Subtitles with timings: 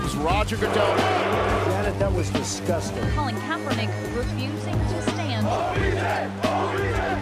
[0.00, 0.96] comes Roger Goodell.
[1.68, 3.02] Janet, that was disgusting.
[3.16, 5.46] Colin Kaepernick refusing to stand.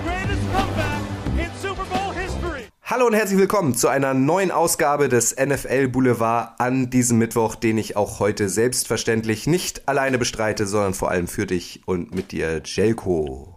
[0.04, 1.02] greatest comeback
[1.38, 2.68] in Super Bowl history.
[2.82, 7.78] Hallo und herzlich willkommen zu einer neuen Ausgabe des NFL Boulevard an diesem Mittwoch, den
[7.78, 12.62] ich auch heute selbstverständlich nicht alleine bestreite, sondern vor allem für dich und mit dir,
[12.64, 13.56] Jelko.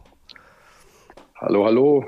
[1.36, 2.06] Hallo, hallo.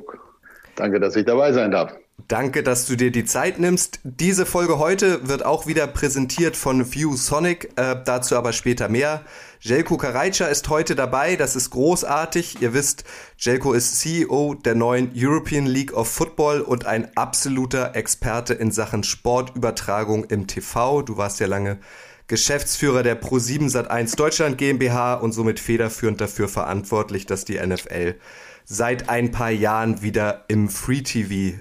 [0.75, 1.93] Danke, dass ich dabei sein darf.
[2.27, 3.99] Danke, dass du dir die Zeit nimmst.
[4.03, 9.23] Diese Folge heute wird auch wieder präsentiert von ViewSonic, äh, dazu aber später mehr.
[9.59, 12.61] Jelko Karajca ist heute dabei, das ist großartig.
[12.61, 13.03] Ihr wisst,
[13.37, 19.03] Jelko ist CEO der neuen European League of Football und ein absoluter Experte in Sachen
[19.03, 21.01] Sportübertragung im TV.
[21.01, 21.79] Du warst ja lange
[22.27, 28.15] Geschäftsführer der Pro7 Sat1 Deutschland GmbH und somit federführend dafür verantwortlich, dass die NFL
[28.63, 31.59] seit ein paar Jahren wieder im Free TV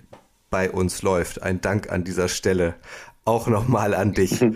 [0.52, 1.42] bei uns läuft.
[1.42, 2.77] Ein Dank an dieser Stelle
[3.24, 4.41] auch nochmal an dich.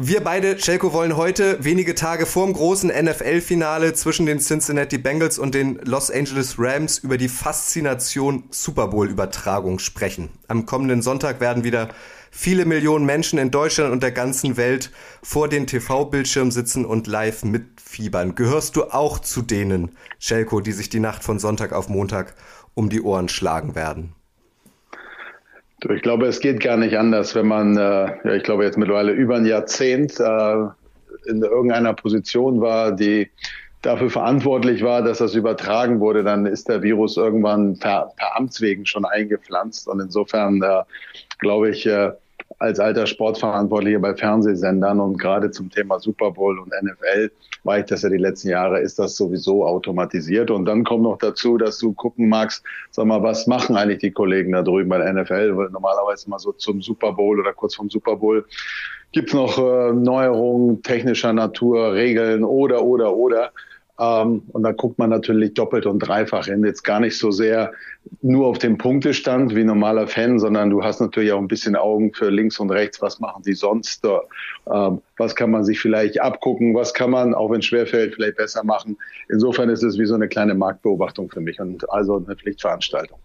[0.00, 5.40] Wir beide, Schelko, wollen heute wenige Tage vor dem großen NFL-Finale zwischen den Cincinnati Bengals
[5.40, 10.28] und den Los Angeles Rams über die Faszination Super Bowl-Übertragung sprechen.
[10.46, 11.88] Am kommenden Sonntag werden wieder
[12.30, 14.92] viele Millionen Menschen in Deutschland und der ganzen Welt
[15.24, 18.36] vor den TV-Bildschirmen sitzen und live mitfiebern.
[18.36, 22.36] Gehörst du auch zu denen, Schelko, die sich die Nacht von Sonntag auf Montag
[22.74, 24.14] um die Ohren schlagen werden?
[25.80, 29.12] Ich glaube, es geht gar nicht anders, wenn man, äh, ja, ich glaube, jetzt mittlerweile
[29.12, 30.66] über ein Jahrzehnt äh,
[31.26, 33.30] in irgendeiner Position war, die
[33.82, 38.86] dafür verantwortlich war, dass das übertragen wurde, dann ist der Virus irgendwann per, per Amtswegen
[38.86, 39.86] schon eingepflanzt.
[39.86, 40.82] Und insofern äh,
[41.38, 42.10] glaube ich, äh,
[42.58, 47.30] als alter Sportverantwortlicher bei Fernsehsendern und gerade zum Thema Super Bowl und NFL
[47.64, 50.50] war ich das ja die letzten Jahre, ist das sowieso automatisiert.
[50.50, 54.10] Und dann kommt noch dazu, dass du gucken magst, sag mal, was machen eigentlich die
[54.10, 55.56] Kollegen da drüben bei der NFL?
[55.56, 58.44] Weil normalerweise mal so zum Super Bowl oder kurz vom Super Bowl
[59.12, 63.52] gibt's noch äh, Neuerungen technischer Natur, Regeln oder, oder, oder.
[63.98, 66.64] Ähm, und da guckt man natürlich doppelt und dreifach hin.
[66.64, 67.72] Jetzt gar nicht so sehr
[68.22, 72.12] nur auf den Punktestand wie normaler Fan, sondern du hast natürlich auch ein bisschen Augen
[72.14, 73.02] für links und rechts.
[73.02, 74.04] Was machen die sonst?
[74.72, 76.74] Ähm, was kann man sich vielleicht abgucken?
[76.74, 78.96] Was kann man, auch wenn es schwerfällt, vielleicht besser machen?
[79.28, 83.18] Insofern ist es wie so eine kleine Marktbeobachtung für mich und also eine Pflichtveranstaltung.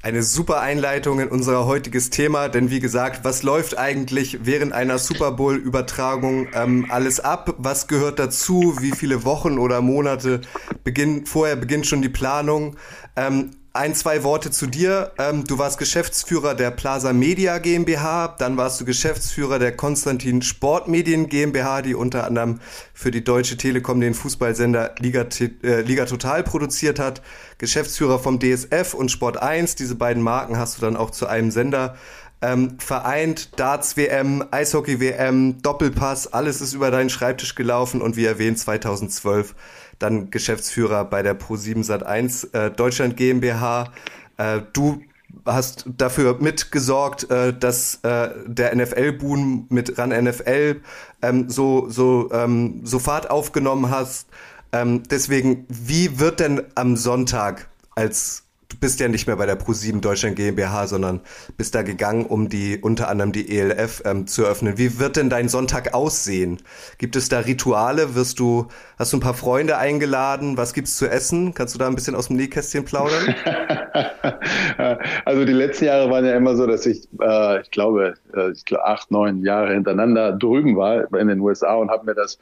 [0.00, 4.96] Eine super Einleitung in unser heutiges Thema, denn wie gesagt, was läuft eigentlich während einer
[4.98, 7.56] Super Bowl-Übertragung ähm, alles ab?
[7.58, 8.76] Was gehört dazu?
[8.80, 10.42] Wie viele Wochen oder Monate
[10.84, 12.76] beginnt, vorher beginnt schon die Planung?
[13.16, 15.12] Ähm, ein, zwei Worte zu dir.
[15.18, 21.28] Ähm, du warst Geschäftsführer der Plaza Media GmbH, dann warst du Geschäftsführer der Konstantin Sportmedien
[21.28, 22.60] GmbH, die unter anderem
[22.94, 25.26] für die Deutsche Telekom den Fußballsender Liga,
[25.62, 27.22] äh, Liga Total produziert hat.
[27.58, 31.50] Geschäftsführer vom DSF und Sport 1, diese beiden Marken hast du dann auch zu einem
[31.50, 31.96] Sender
[32.40, 38.24] ähm, vereint, Darts WM, Eishockey WM, Doppelpass, alles ist über deinen Schreibtisch gelaufen und wie
[38.24, 39.54] erwähnt 2012
[39.98, 43.92] dann Geschäftsführer bei der Pro7 Sat1 äh, Deutschland GmbH.
[44.36, 45.02] Äh, du
[45.44, 50.80] hast dafür mitgesorgt, äh, dass äh, der NFL-Boom mit ran NFL
[51.22, 54.28] ähm, so so ähm, so Fahrt aufgenommen hast.
[54.72, 59.58] Ähm, deswegen, wie wird denn am Sonntag als du bist ja nicht mehr bei der
[59.58, 61.20] Pro7 Deutschland GmbH, sondern
[61.56, 64.76] bist da gegangen, um die unter anderem die ELF ähm, zu öffnen.
[64.76, 66.58] Wie wird denn dein Sonntag aussehen?
[66.98, 68.14] Gibt es da Rituale?
[68.14, 68.66] Wirst du,
[68.98, 70.58] hast du ein paar Freunde eingeladen?
[70.58, 71.54] Was gibt's zu essen?
[71.54, 73.34] Kannst du da ein bisschen aus dem Nähkästchen plaudern?
[75.24, 78.66] also die letzten Jahre waren ja immer so, dass ich, äh, ich glaube, äh, ich
[78.66, 82.38] glaube acht, neun Jahre hintereinander drüben war in den USA und habe mir das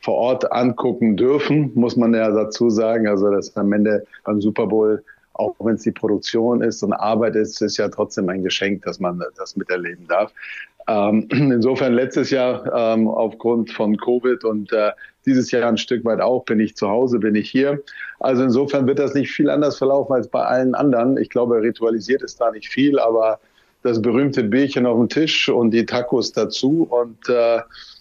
[0.00, 3.06] vor Ort angucken dürfen, muss man ja dazu sagen.
[3.06, 5.04] Also das am Ende beim Super Bowl
[5.38, 9.00] auch wenn es die Produktion ist und Arbeit ist, ist ja trotzdem ein Geschenk, dass
[9.00, 10.32] man das miterleben darf.
[10.88, 14.90] Ähm, insofern letztes Jahr ähm, aufgrund von Covid und äh,
[15.26, 17.82] dieses Jahr ein Stück weit auch, bin ich zu Hause, bin ich hier.
[18.18, 21.16] Also insofern wird das nicht viel anders verlaufen als bei allen anderen.
[21.18, 23.38] Ich glaube, ritualisiert ist da nicht viel, aber
[23.82, 27.60] das berühmte Bierchen auf dem Tisch und die Tacos dazu und äh,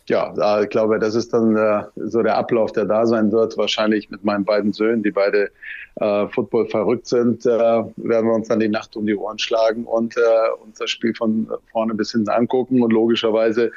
[0.09, 3.57] ja, ich glaube, das ist dann äh, so der Ablauf, der da sein wird.
[3.57, 5.51] Wahrscheinlich mit meinen beiden Söhnen, die beide
[5.99, 9.85] äh, Football verrückt sind, äh, werden wir uns dann die Nacht um die Ohren schlagen
[9.85, 12.81] und äh, uns das Spiel von vorne bis hinten angucken.
[12.81, 13.71] Und logischerweise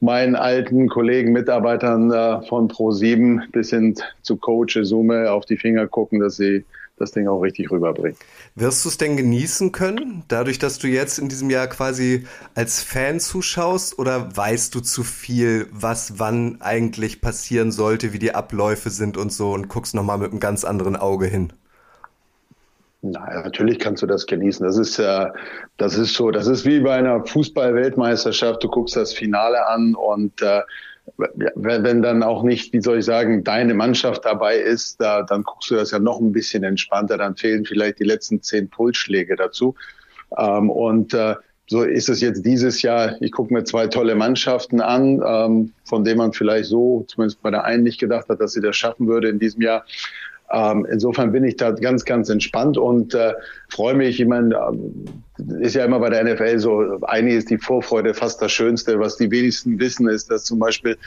[0.00, 5.86] meinen alten Kollegen, Mitarbeitern äh, von Pro7 bis hin zu Coach Sume auf die Finger
[5.86, 6.64] gucken, dass sie
[7.02, 8.16] das Ding auch richtig rüberbringen.
[8.54, 12.82] Wirst du es denn genießen können, dadurch, dass du jetzt in diesem Jahr quasi als
[12.82, 18.90] Fan zuschaust oder weißt du zu viel, was wann eigentlich passieren sollte, wie die Abläufe
[18.90, 21.52] sind und so und guckst nochmal mit einem ganz anderen Auge hin?
[23.04, 24.64] Naja, natürlich kannst du das genießen.
[24.64, 25.34] Das ist ja,
[25.76, 28.62] das ist so, das ist wie bei einer Fußball-Weltmeisterschaft.
[28.62, 30.62] Du guckst das Finale an und äh,
[31.16, 35.70] wenn dann auch nicht, wie soll ich sagen, deine Mannschaft dabei ist, da, dann guckst
[35.70, 39.74] du das ja noch ein bisschen entspannter, dann fehlen vielleicht die letzten zehn Pulsschläge dazu.
[40.38, 41.34] Ähm, und äh,
[41.66, 43.16] so ist es jetzt dieses Jahr.
[43.20, 47.50] Ich gucke mir zwei tolle Mannschaften an, ähm, von denen man vielleicht so, zumindest bei
[47.50, 49.84] der einen nicht gedacht hat, dass sie das schaffen würde in diesem Jahr.
[50.52, 53.32] Ähm, insofern bin ich da ganz, ganz entspannt und äh,
[53.70, 54.20] freue mich.
[54.20, 58.42] Ich meine, äh, ist ja immer bei der NFL so, eigentlich ist die Vorfreude fast
[58.42, 59.00] das Schönste.
[59.00, 60.98] Was die wenigsten wissen, ist, dass zum Beispiel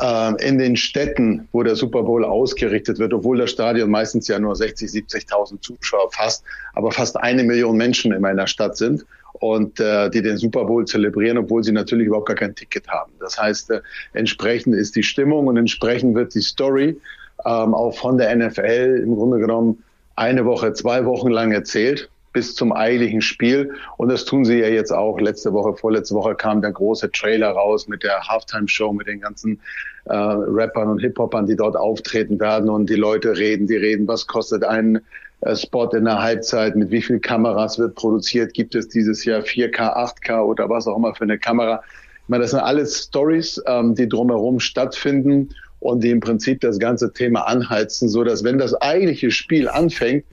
[0.00, 4.38] äh, in den Städten, wo der Super Bowl ausgerichtet wird, obwohl das Stadion meistens ja
[4.38, 6.42] nur 60, 70.000 Zuschauer fasst,
[6.72, 9.04] aber fast eine Million Menschen in meiner Stadt sind
[9.34, 13.12] und äh, die den Super Bowl zelebrieren, obwohl sie natürlich überhaupt gar kein Ticket haben.
[13.20, 13.82] Das heißt, äh,
[14.14, 16.98] entsprechend ist die Stimmung und entsprechend wird die Story
[17.44, 19.82] ähm, auch von der NFL im Grunde genommen
[20.16, 23.72] eine Woche, zwei Wochen lang erzählt bis zum eigentlichen Spiel.
[23.96, 25.18] Und das tun sie ja jetzt auch.
[25.18, 29.60] Letzte Woche, vorletzte Woche kam der große Trailer raus mit der Halftime-Show, mit den ganzen
[30.04, 32.70] äh, Rappern und Hip-Hopern, die dort auftreten werden.
[32.70, 35.00] Und die Leute reden, die reden, was kostet ein
[35.40, 39.40] äh, Spot in der Halbzeit, mit wie viel Kameras wird produziert, gibt es dieses Jahr
[39.40, 41.82] 4K, 8K oder was auch immer für eine Kamera.
[42.22, 46.78] Ich meine, das sind alles Stories, ähm, die drumherum stattfinden und die im Prinzip das
[46.78, 50.24] ganze Thema anheizen, so dass wenn das eigentliche Spiel anfängt,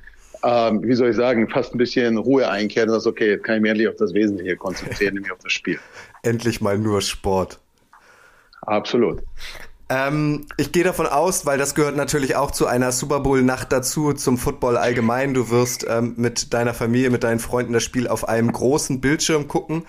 [0.44, 3.56] ähm, wie soll ich sagen, fast ein bisschen Ruhe einkehrt und sagst, okay, jetzt kann
[3.56, 5.80] ich mich endlich auf das Wesentliche konzentrieren, nämlich auf das Spiel.
[6.24, 7.60] Endlich mal nur Sport.
[8.62, 9.22] Absolut.
[9.90, 14.14] Ähm, ich gehe davon aus, weil das gehört natürlich auch zu einer Super Bowl-Nacht dazu,
[14.14, 15.34] zum Football allgemein.
[15.34, 19.48] Du wirst ähm, mit deiner Familie, mit deinen Freunden das Spiel auf einem großen Bildschirm
[19.48, 19.86] gucken.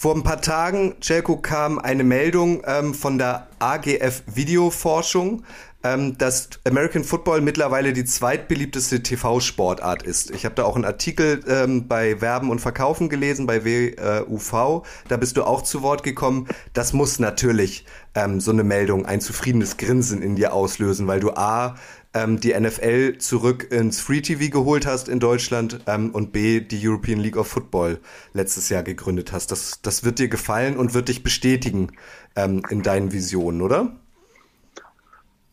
[0.00, 5.42] Vor ein paar Tagen, Jelko, kam eine Meldung ähm, von der AGF Videoforschung,
[5.84, 10.30] ähm, dass American Football mittlerweile die zweitbeliebteste TV-Sportart ist.
[10.32, 14.84] Ich habe da auch einen Artikel ähm, bei Werben und Verkaufen gelesen, bei WUV.
[15.06, 16.48] Da bist du auch zu Wort gekommen.
[16.72, 21.30] Das muss natürlich ähm, so eine Meldung ein zufriedenes Grinsen in dir auslösen, weil du
[21.30, 21.76] A,
[22.12, 26.86] ähm, die NFL zurück ins Free TV geholt hast in Deutschland ähm, und B, die
[26.86, 28.00] European League of Football
[28.32, 29.52] letztes Jahr gegründet hast.
[29.52, 31.92] Das, das wird dir gefallen und wird dich bestätigen
[32.34, 34.00] ähm, in deinen Visionen, oder?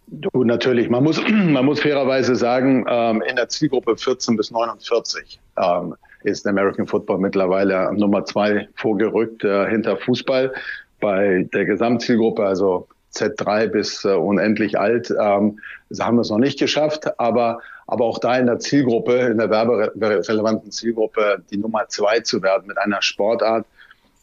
[0.07, 0.89] Du, natürlich.
[0.89, 6.45] Man muss, man muss fairerweise sagen, ähm, in der Zielgruppe 14 bis 49 ähm, ist
[6.47, 10.53] American Football mittlerweile Nummer zwei vorgerückt äh, hinter Fußball.
[10.99, 15.59] Bei der Gesamtzielgruppe, also Z3 bis äh, unendlich alt, ähm,
[15.99, 19.49] haben wir es noch nicht geschafft, aber, aber auch da in der Zielgruppe, in der
[19.49, 23.65] werberelevanten Zielgruppe, die Nummer zwei zu werden mit einer Sportart,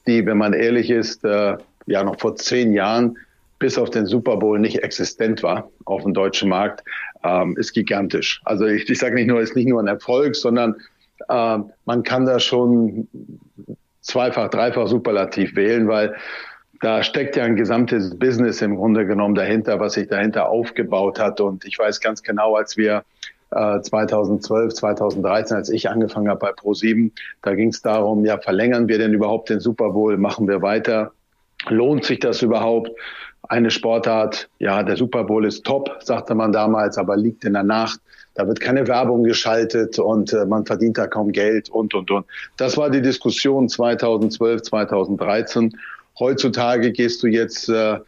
[0.06, 3.16] die, wenn man ehrlich ist, äh, ja noch vor zehn Jahren
[3.62, 6.82] bis auf den Super Bowl nicht existent war auf dem deutschen Markt,
[7.22, 8.42] ähm, ist gigantisch.
[8.44, 10.74] Also ich, ich sage nicht nur, ist nicht nur ein Erfolg, sondern
[11.28, 13.06] äh, man kann da schon
[14.00, 16.16] zweifach, dreifach superlativ wählen, weil
[16.80, 21.40] da steckt ja ein gesamtes Business im Grunde genommen dahinter, was sich dahinter aufgebaut hat.
[21.40, 23.04] Und ich weiß ganz genau, als wir
[23.52, 28.88] äh, 2012, 2013, als ich angefangen habe bei Pro7, da ging es darum, ja, verlängern
[28.88, 30.16] wir denn überhaupt den Super Bowl?
[30.16, 31.12] Machen wir weiter?
[31.68, 32.90] Lohnt sich das überhaupt?
[33.48, 37.64] Eine Sportart, ja, der Super Bowl ist top, sagte man damals, aber liegt in der
[37.64, 38.00] Nacht.
[38.34, 42.24] Da wird keine Werbung geschaltet und äh, man verdient da kaum Geld und, und, und.
[42.56, 45.76] Das war die Diskussion 2012, 2013.
[46.18, 47.98] Heutzutage gehst du jetzt äh,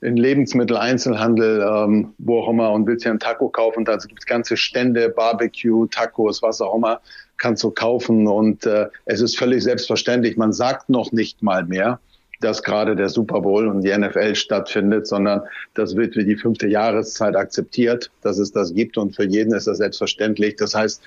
[0.00, 3.84] in Lebensmitteleinzelhandel, ähm, wo auch immer, und willst dir einen Taco kaufen.
[3.84, 7.00] Da gibt es ganze Stände, Barbecue, Tacos, was auch immer,
[7.36, 8.26] kannst du kaufen.
[8.26, 10.36] Und äh, es ist völlig selbstverständlich.
[10.36, 12.00] Man sagt noch nicht mal mehr,
[12.40, 15.42] dass gerade der Super Bowl und die NFL stattfindet, sondern
[15.74, 18.96] das wird wie die fünfte Jahreszeit akzeptiert, dass es das gibt.
[18.96, 20.56] Und für jeden ist das selbstverständlich.
[20.56, 21.02] Das heißt,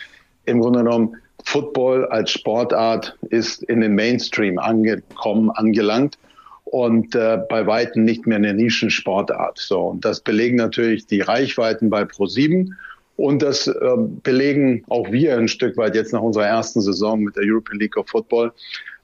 [0.46, 6.18] im Grunde genommen, Football als Sportart ist in den Mainstream angekommen, angelangt
[6.66, 9.58] und äh, bei weitem nicht mehr eine Nischensportart.
[9.58, 12.72] So, und das belegen natürlich die Reichweiten bei Pro7
[13.18, 13.74] Und das äh,
[14.24, 17.98] belegen auch wir ein Stück weit jetzt nach unserer ersten Saison mit der European League
[17.98, 18.54] of Football.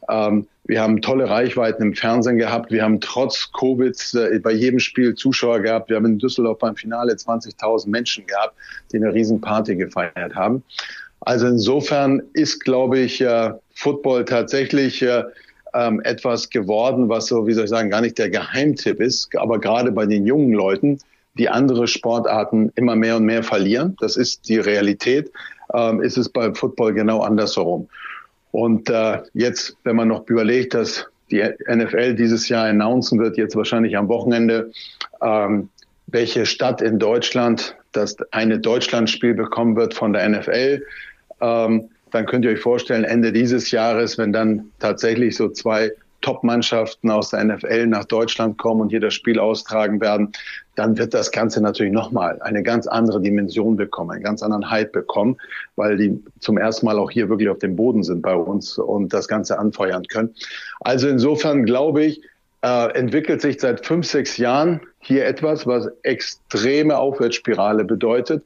[0.10, 2.72] Ähm, wir haben tolle Reichweiten im Fernsehen gehabt.
[2.72, 5.90] Wir haben trotz Covid äh, bei jedem Spiel Zuschauer gehabt.
[5.90, 8.54] Wir haben in Düsseldorf beim Finale 20.000 Menschen gehabt,
[8.92, 10.64] die eine Riesenparty gefeiert haben.
[11.22, 15.24] Also insofern ist, glaube ich, äh, Football tatsächlich äh,
[15.74, 19.60] ähm, etwas geworden, was so, wie soll ich sagen, gar nicht der Geheimtipp ist, aber
[19.60, 21.00] gerade bei den jungen Leuten,
[21.38, 23.96] die andere Sportarten immer mehr und mehr verlieren.
[24.00, 25.32] Das ist die Realität.
[25.74, 27.88] Ähm, ist es beim Football genau andersherum.
[28.58, 33.56] Und äh, jetzt, wenn man noch überlegt, dass die NFL dieses Jahr announcen wird, jetzt
[33.56, 34.72] wahrscheinlich am Wochenende,
[35.22, 35.70] ähm,
[36.08, 40.84] welche Stadt in Deutschland das eine Deutschlandspiel bekommen wird von der NFL,
[41.40, 45.92] ähm, dann könnt ihr euch vorstellen, Ende dieses Jahres, wenn dann tatsächlich so zwei
[46.28, 50.34] Top-Mannschaften aus der NFL nach Deutschland kommen und hier das Spiel austragen werden,
[50.76, 54.92] dann wird das Ganze natürlich nochmal eine ganz andere Dimension bekommen, einen ganz anderen Hype
[54.92, 55.38] bekommen,
[55.78, 59.14] weil die zum ersten Mal auch hier wirklich auf dem Boden sind bei uns und
[59.14, 60.36] das Ganze anfeuern können.
[60.82, 62.22] Also insofern glaube ich,
[62.62, 68.44] äh, entwickelt sich seit fünf, sechs Jahren hier etwas, was extreme Aufwärtsspirale bedeutet.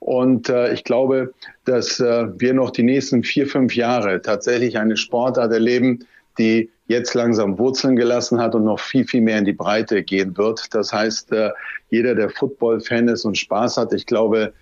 [0.00, 1.32] Und äh, ich glaube,
[1.66, 6.00] dass äh, wir noch die nächsten vier, fünf Jahre tatsächlich eine Sportart erleben,
[6.38, 10.36] die jetzt langsam Wurzeln gelassen hat und noch viel, viel mehr in die Breite gehen
[10.36, 10.72] wird.
[10.74, 11.50] Das heißt, äh,
[11.90, 14.52] jeder, der Football-Fan ist und Spaß hat, ich glaube,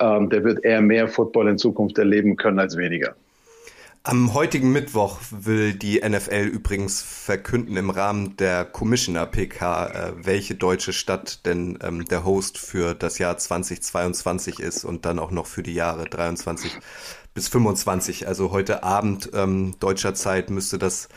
[0.00, 3.14] ähm, der wird eher mehr Football in Zukunft erleben können als weniger.
[4.04, 10.54] Am heutigen Mittwoch will die NFL übrigens verkünden im Rahmen der Commissioner PK, äh, welche
[10.54, 15.46] deutsche Stadt denn ähm, der Host für das Jahr 2022 ist und dann auch noch
[15.46, 16.78] für die Jahre 23
[17.34, 18.26] bis 25.
[18.26, 21.08] Also heute Abend ähm, deutscher Zeit müsste das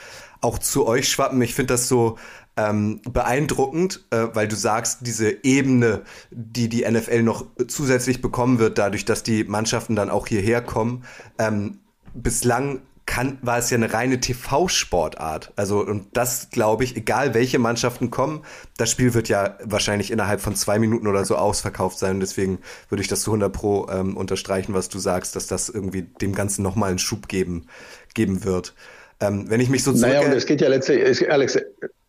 [0.42, 1.42] auch zu euch schwappen.
[1.42, 2.18] Ich finde das so
[2.58, 8.78] ähm, beeindruckend, äh, weil du sagst, diese Ebene, die die NFL noch zusätzlich bekommen wird,
[8.78, 11.06] dadurch, dass die Mannschaften dann auch hierher kommen,
[11.38, 11.80] ähm,
[12.14, 15.54] bislang kann, war es ja eine reine TV-Sportart.
[15.56, 18.44] Also, und das glaube ich, egal welche Mannschaften kommen,
[18.78, 22.16] das Spiel wird ja wahrscheinlich innerhalb von zwei Minuten oder so ausverkauft sein.
[22.16, 25.68] Und deswegen würde ich das zu 100 Pro ähm, unterstreichen, was du sagst, dass das
[25.68, 27.68] irgendwie dem Ganzen nochmal einen Schub geben,
[28.14, 28.76] geben wird.
[29.22, 31.56] Ähm, wenn ich mich so Naja, und es geht ja letztlich, es, Alex,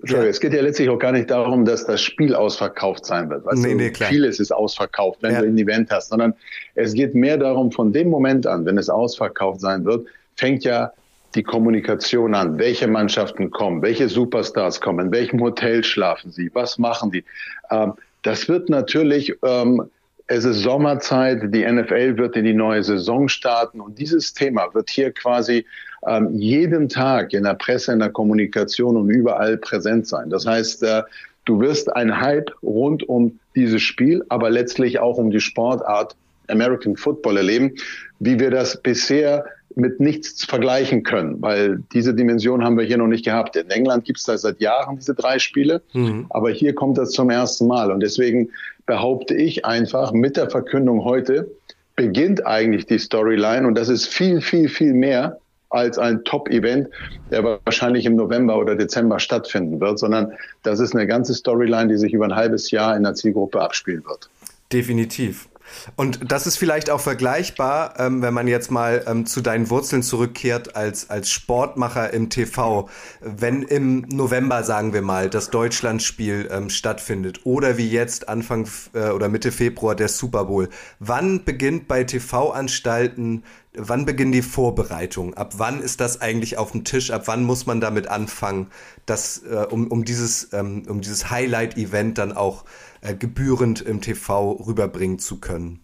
[0.07, 0.25] ja.
[0.25, 3.45] es geht ja letztlich auch gar nicht darum, dass das Spiel ausverkauft sein wird.
[3.45, 4.09] Weißt nee, nee, klar.
[4.09, 5.43] Vieles ist ausverkauft, wenn ja.
[5.43, 6.33] du ein Event hast, sondern
[6.75, 10.93] es geht mehr darum, von dem Moment an, wenn es ausverkauft sein wird, fängt ja
[11.35, 12.59] die Kommunikation an.
[12.59, 13.83] Welche Mannschaften kommen?
[13.83, 15.07] Welche Superstars kommen?
[15.07, 16.51] In welchem Hotel schlafen sie?
[16.55, 17.25] Was machen die?
[17.71, 17.93] Ähm,
[18.23, 19.91] das wird natürlich, ähm,
[20.29, 24.89] es ist Sommerzeit, die NFL wird in die neue Saison starten und dieses Thema wird
[24.89, 25.67] hier quasi
[26.07, 30.31] ähm, jeden Tag in der Presse, in der Kommunikation und überall präsent sein.
[30.31, 31.03] Das heißt, äh,
[31.45, 36.17] du wirst ein Hype rund um dieses Spiel, aber letztlich auch um die Sportart
[36.49, 37.73] American Football erleben,
[38.19, 39.45] wie wir das bisher
[39.75, 43.57] mit nichts vergleichen können, weil diese Dimension haben wir hier noch nicht gehabt.
[43.57, 46.27] In England gibt es da seit Jahren diese drei Spiele, mhm.
[46.29, 47.91] aber hier kommt das zum ersten Mal.
[47.91, 48.51] Und deswegen
[48.85, 51.51] behaupte ich einfach, mit der Verkündung heute
[51.97, 55.39] beginnt eigentlich die Storyline und das ist viel, viel, viel mehr
[55.73, 56.89] als ein Top-Event,
[57.31, 61.99] der wahrscheinlich im November oder Dezember stattfinden wird, sondern das ist eine ganze Storyline, die
[61.99, 64.29] sich über ein halbes Jahr in der Zielgruppe abspielen wird.
[64.73, 65.49] Definitiv.
[65.97, 70.03] Und das ist vielleicht auch vergleichbar, ähm, wenn man jetzt mal ähm, zu deinen Wurzeln
[70.03, 72.89] zurückkehrt als, als Sportmacher im TV.
[73.21, 79.11] Wenn im November, sagen wir mal, das Deutschlandspiel ähm, stattfindet oder wie jetzt Anfang äh,
[79.11, 85.35] oder Mitte Februar der Super Bowl, wann beginnt bei TV-Anstalten wann beginnen die Vorbereitungen?
[85.35, 87.11] Ab wann ist das eigentlich auf dem Tisch?
[87.11, 88.69] Ab wann muss man damit anfangen,
[89.07, 92.65] das, äh, um, um dieses, ähm, um dieses Highlight-Event dann auch
[93.01, 95.81] äh, gebührend im TV rüberbringen zu können?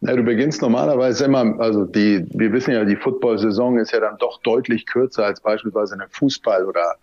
[0.00, 4.16] Na, du beginnst normalerweise immer, also die, wir wissen ja, die Football-Saison ist ja dann
[4.18, 6.94] doch deutlich kürzer als beispielsweise eine Fußball- oder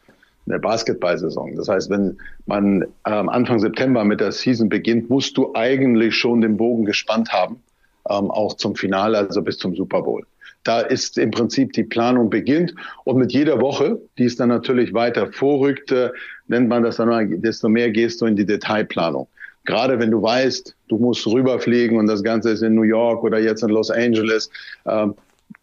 [0.48, 1.56] eine Basketball-Saison.
[1.56, 2.18] Das heißt, wenn
[2.48, 7.32] man ähm, Anfang September mit der Season beginnt, musst du eigentlich schon den Bogen gespannt
[7.32, 7.62] haben
[8.10, 10.24] ähm, auch zum Finale, also bis zum Super Bowl.
[10.64, 12.74] Da ist im Prinzip die Planung beginnt
[13.06, 16.10] und mit jeder Woche, die es dann natürlich weiter vorrückt, äh,
[16.48, 19.28] nennt man das dann, desto mehr gehst du in die Detailplanung.
[19.66, 23.40] Gerade wenn du weißt, du musst rüberfliegen und das Ganze ist in New York oder
[23.40, 24.50] jetzt in Los Angeles,
[24.86, 25.08] äh,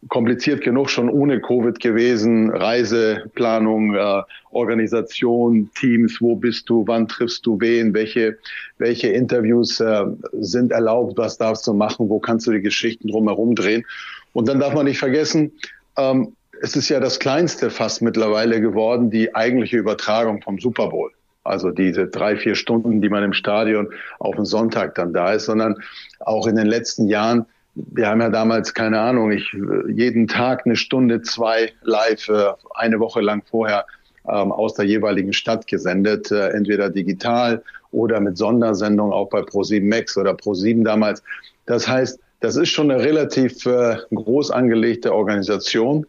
[0.08, 2.50] kompliziert genug schon ohne Covid gewesen.
[2.50, 8.38] Reiseplanung, äh, Organisation, Teams, wo bist du, wann triffst du wen, welche,
[8.78, 10.04] welche Interviews äh,
[10.40, 13.84] sind erlaubt, was darfst du machen, wo kannst du die Geschichten drumherum drehen.
[14.32, 15.52] Und dann darf man nicht vergessen,
[15.96, 21.10] ähm, es ist ja das kleinste fast mittlerweile geworden, die eigentliche Übertragung vom Super Bowl.
[21.42, 25.44] Also diese drei, vier Stunden, die man im Stadion auf den Sonntag dann da ist,
[25.44, 25.76] sondern
[26.20, 29.52] auch in den letzten Jahren wir haben ja damals, keine Ahnung, ich
[29.88, 33.86] jeden Tag eine Stunde, zwei live, äh, eine Woche lang vorher
[34.28, 39.88] ähm, aus der jeweiligen Stadt gesendet, äh, entweder digital oder mit Sondersendung auch bei Pro7
[39.88, 41.22] Max oder Pro7 damals.
[41.66, 46.06] Das heißt, das ist schon eine relativ äh, groß angelegte Organisation,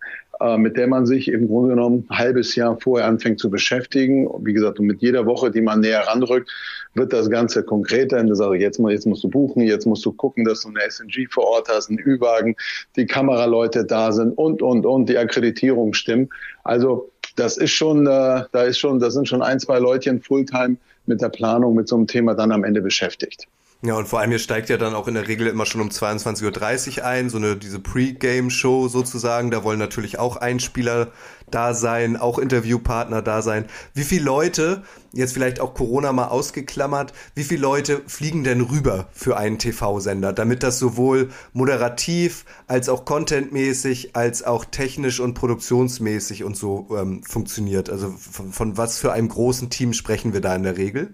[0.58, 4.30] mit der man sich im Grunde genommen ein halbes Jahr vorher anfängt zu beschäftigen.
[4.46, 6.50] Wie gesagt, und mit jeder Woche, die man näher ranrückt,
[6.94, 8.20] wird das Ganze konkreter.
[8.20, 10.90] Und das also jetzt, jetzt musst du buchen, jetzt musst du gucken, dass du eine
[10.90, 12.56] SNG vor Ort hast, einen Ü-Wagen,
[12.96, 16.30] die Kameraleute da sind und, und, und, die Akkreditierung stimmen.
[16.64, 20.78] Also das ist schon, äh, da ist schon, da sind schon ein, zwei Leutchen Fulltime
[21.06, 23.48] mit der Planung, mit so einem Thema dann am Ende beschäftigt.
[23.82, 25.90] Ja, und vor allem, ihr steigt ja dann auch in der Regel immer schon um
[25.90, 29.52] 22.30 Uhr ein, so eine, diese Pre-Game-Show sozusagen.
[29.52, 31.12] Da wollen natürlich auch Einspieler
[31.52, 33.66] da sein, auch Interviewpartner da sein.
[33.94, 34.82] Wie viele Leute,
[35.14, 40.34] jetzt vielleicht auch Corona mal ausgeklammert, wie viele Leute fliegen denn rüber für einen TV-Sender,
[40.34, 47.24] damit das sowohl moderativ als auch contentmäßig, als auch technisch und produktionsmäßig und so ähm,
[47.24, 47.92] funktioniert?
[47.92, 51.14] Also von, von was für einem großen Team sprechen wir da in der Regel?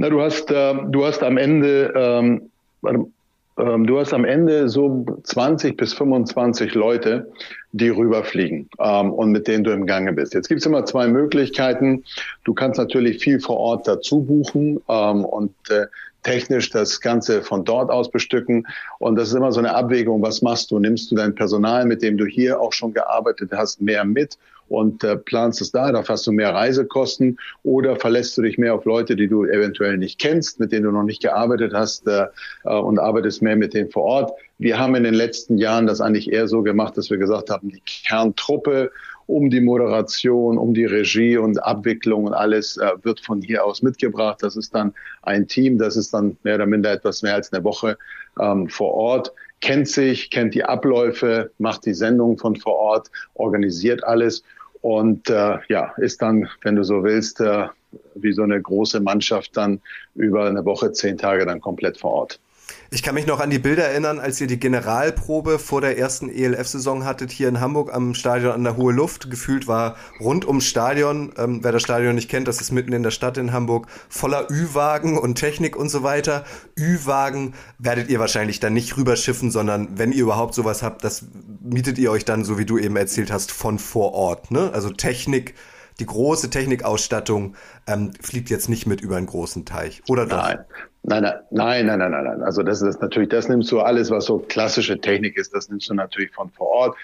[0.00, 2.50] Na, du hast, äh, du hast am Ende, ähm,
[3.58, 7.32] ähm, du hast am Ende so 20 bis 25 Leute,
[7.72, 10.34] die rüberfliegen ähm, und mit denen du im Gange bist.
[10.34, 12.04] Jetzt gibt's immer zwei Möglichkeiten.
[12.44, 15.86] Du kannst natürlich viel vor Ort dazu buchen ähm, und äh,
[16.22, 18.68] technisch das Ganze von dort aus bestücken.
[19.00, 20.78] Und das ist immer so eine Abwägung, was machst du?
[20.78, 24.38] Nimmst du dein Personal, mit dem du hier auch schon gearbeitet hast, mehr mit
[24.68, 28.74] und äh, planst es da, da hast du mehr Reisekosten oder verlässt du dich mehr
[28.74, 32.26] auf Leute, die du eventuell nicht kennst, mit denen du noch nicht gearbeitet hast äh,
[32.64, 34.32] äh, und arbeitest mehr mit denen vor Ort.
[34.58, 37.70] Wir haben in den letzten Jahren das eigentlich eher so gemacht, dass wir gesagt haben,
[37.70, 38.90] die Kerntruppe
[39.26, 43.82] um die Moderation, um die Regie und Abwicklung und alles äh, wird von hier aus
[43.82, 44.38] mitgebracht.
[44.40, 47.62] Das ist dann ein Team, das ist dann mehr oder minder etwas mehr als eine
[47.62, 47.98] Woche
[48.40, 54.02] ähm, vor Ort, kennt sich, kennt die Abläufe, macht die Sendung von vor Ort, organisiert
[54.04, 54.42] alles
[54.80, 57.68] und äh, ja, ist dann, wenn du so willst, äh,
[58.14, 59.80] wie so eine große Mannschaft dann
[60.14, 62.40] über eine Woche, zehn Tage dann komplett vor Ort.
[62.90, 66.30] Ich kann mich noch an die Bilder erinnern, als ihr die Generalprobe vor der ersten
[66.30, 69.30] ELF-Saison hattet hier in Hamburg am Stadion an der Hohe Luft.
[69.30, 73.02] Gefühlt war rund ums Stadion, ähm, wer das Stadion nicht kennt, das ist mitten in
[73.02, 76.46] der Stadt in Hamburg, voller Ü-Wagen und Technik und so weiter.
[76.78, 81.26] Ü-Wagen werdet ihr wahrscheinlich dann nicht rüberschiffen, sondern wenn ihr überhaupt sowas habt, das
[81.60, 84.50] mietet ihr euch dann, so wie du eben erzählt hast, von vor Ort.
[84.50, 84.70] Ne?
[84.72, 85.54] Also Technik
[86.00, 87.56] die große Technikausstattung
[87.86, 90.36] ähm, fliegt jetzt nicht mit über einen großen Teich, oder doch?
[90.36, 90.58] Nein.
[91.04, 92.42] Nein, nein, nein, nein, nein, nein.
[92.42, 95.88] Also das ist natürlich, das nimmst du alles, was so klassische Technik ist, das nimmst
[95.88, 96.96] du natürlich von vor Ort.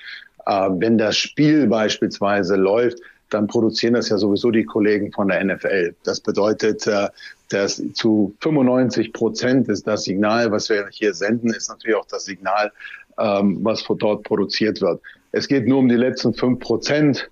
[0.47, 2.99] Äh, wenn das Spiel beispielsweise läuft,
[3.31, 5.95] dann produzieren das ja sowieso die Kollegen von der NFL.
[6.05, 7.09] Das bedeutet, äh,
[7.49, 12.25] dass zu 95 Prozent ist das Signal, was wir hier senden, ist natürlich auch das
[12.25, 12.73] Signal,
[13.19, 15.01] ähm, was von dort produziert wird.
[15.33, 17.31] Es geht nur um die letzten fünf Prozent,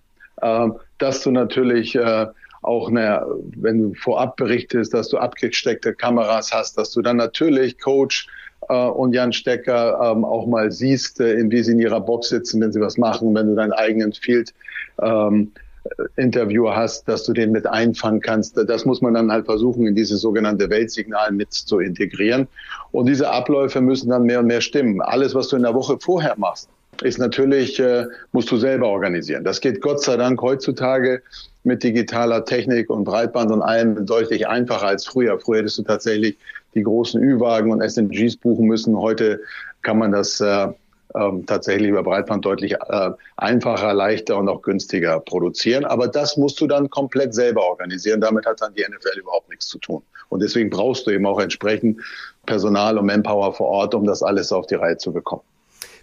[0.98, 2.26] dass du natürlich äh,
[2.62, 3.26] auch, naja,
[3.56, 8.28] wenn du vorab berichtest, dass du abgesteckte Kameras hast, dass du dann natürlich Coach
[8.68, 12.28] äh, und Jan Stecker ähm, auch mal siehst, äh, in wie sie in ihrer Box
[12.28, 14.54] sitzen, wenn sie was machen, wenn du deinen eigenen Field
[15.00, 15.52] ähm,
[16.16, 18.56] Interviewer hast, dass du den mit einfangen kannst.
[18.56, 22.46] Das muss man dann halt versuchen, in dieses sogenannte Weltsignal mit zu integrieren.
[22.92, 25.00] Und diese Abläufe müssen dann mehr und mehr stimmen.
[25.00, 26.68] Alles, was du in der Woche vorher machst,
[27.04, 29.44] ist natürlich, äh, musst du selber organisieren.
[29.44, 31.22] Das geht Gott sei Dank heutzutage
[31.64, 35.38] mit digitaler Technik und Breitband und allem deutlich einfacher als früher.
[35.38, 36.36] Früher hättest du tatsächlich
[36.74, 38.96] die großen Ü-Wagen und SNGs buchen müssen.
[38.96, 39.40] Heute
[39.82, 40.68] kann man das äh,
[41.14, 45.84] ähm, tatsächlich über Breitband deutlich äh, einfacher, leichter und auch günstiger produzieren.
[45.84, 48.20] Aber das musst du dann komplett selber organisieren.
[48.20, 50.02] Damit hat dann die NFL überhaupt nichts zu tun.
[50.30, 52.00] Und deswegen brauchst du eben auch entsprechend
[52.46, 55.42] Personal und Manpower vor Ort, um das alles auf die Reihe zu bekommen.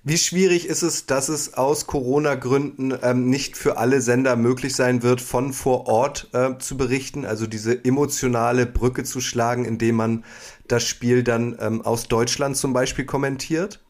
[0.03, 5.03] Wie schwierig ist es, dass es aus Corona-Gründen ähm, nicht für alle Sender möglich sein
[5.03, 10.23] wird, von vor Ort äh, zu berichten, also diese emotionale Brücke zu schlagen, indem man
[10.67, 13.81] das Spiel dann ähm, aus Deutschland zum Beispiel kommentiert?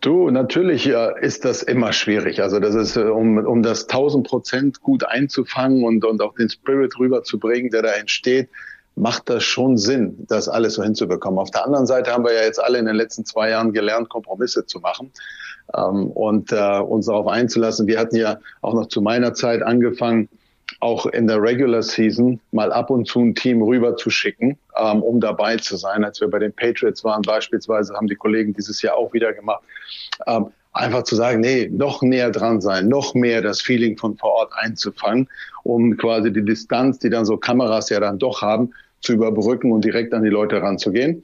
[0.00, 2.40] Du, natürlich ist das immer schwierig.
[2.40, 6.48] Also das ist, äh, um, um das 1000 Prozent gut einzufangen und, und auch den
[6.48, 8.48] Spirit rüberzubringen, der da entsteht,
[8.96, 11.38] macht das schon Sinn, das alles so hinzubekommen.
[11.38, 14.08] Auf der anderen Seite haben wir ja jetzt alle in den letzten zwei Jahren gelernt,
[14.08, 15.12] Kompromisse zu machen
[15.76, 17.86] ähm, und äh, uns darauf einzulassen.
[17.86, 20.28] Wir hatten ja auch noch zu meiner Zeit angefangen,
[20.80, 25.02] auch in der Regular Season mal ab und zu ein Team rüber zu schicken, ähm,
[25.02, 26.02] um dabei zu sein.
[26.02, 29.62] Als wir bei den Patriots waren beispielsweise, haben die Kollegen dieses Jahr auch wieder gemacht.
[30.26, 34.32] Ähm, einfach zu sagen, nee, noch näher dran sein, noch mehr das Feeling von vor
[34.32, 35.28] Ort einzufangen,
[35.62, 39.84] um quasi die Distanz, die dann so Kameras ja dann doch haben, zu überbrücken und
[39.84, 41.22] direkt an die Leute ranzugehen.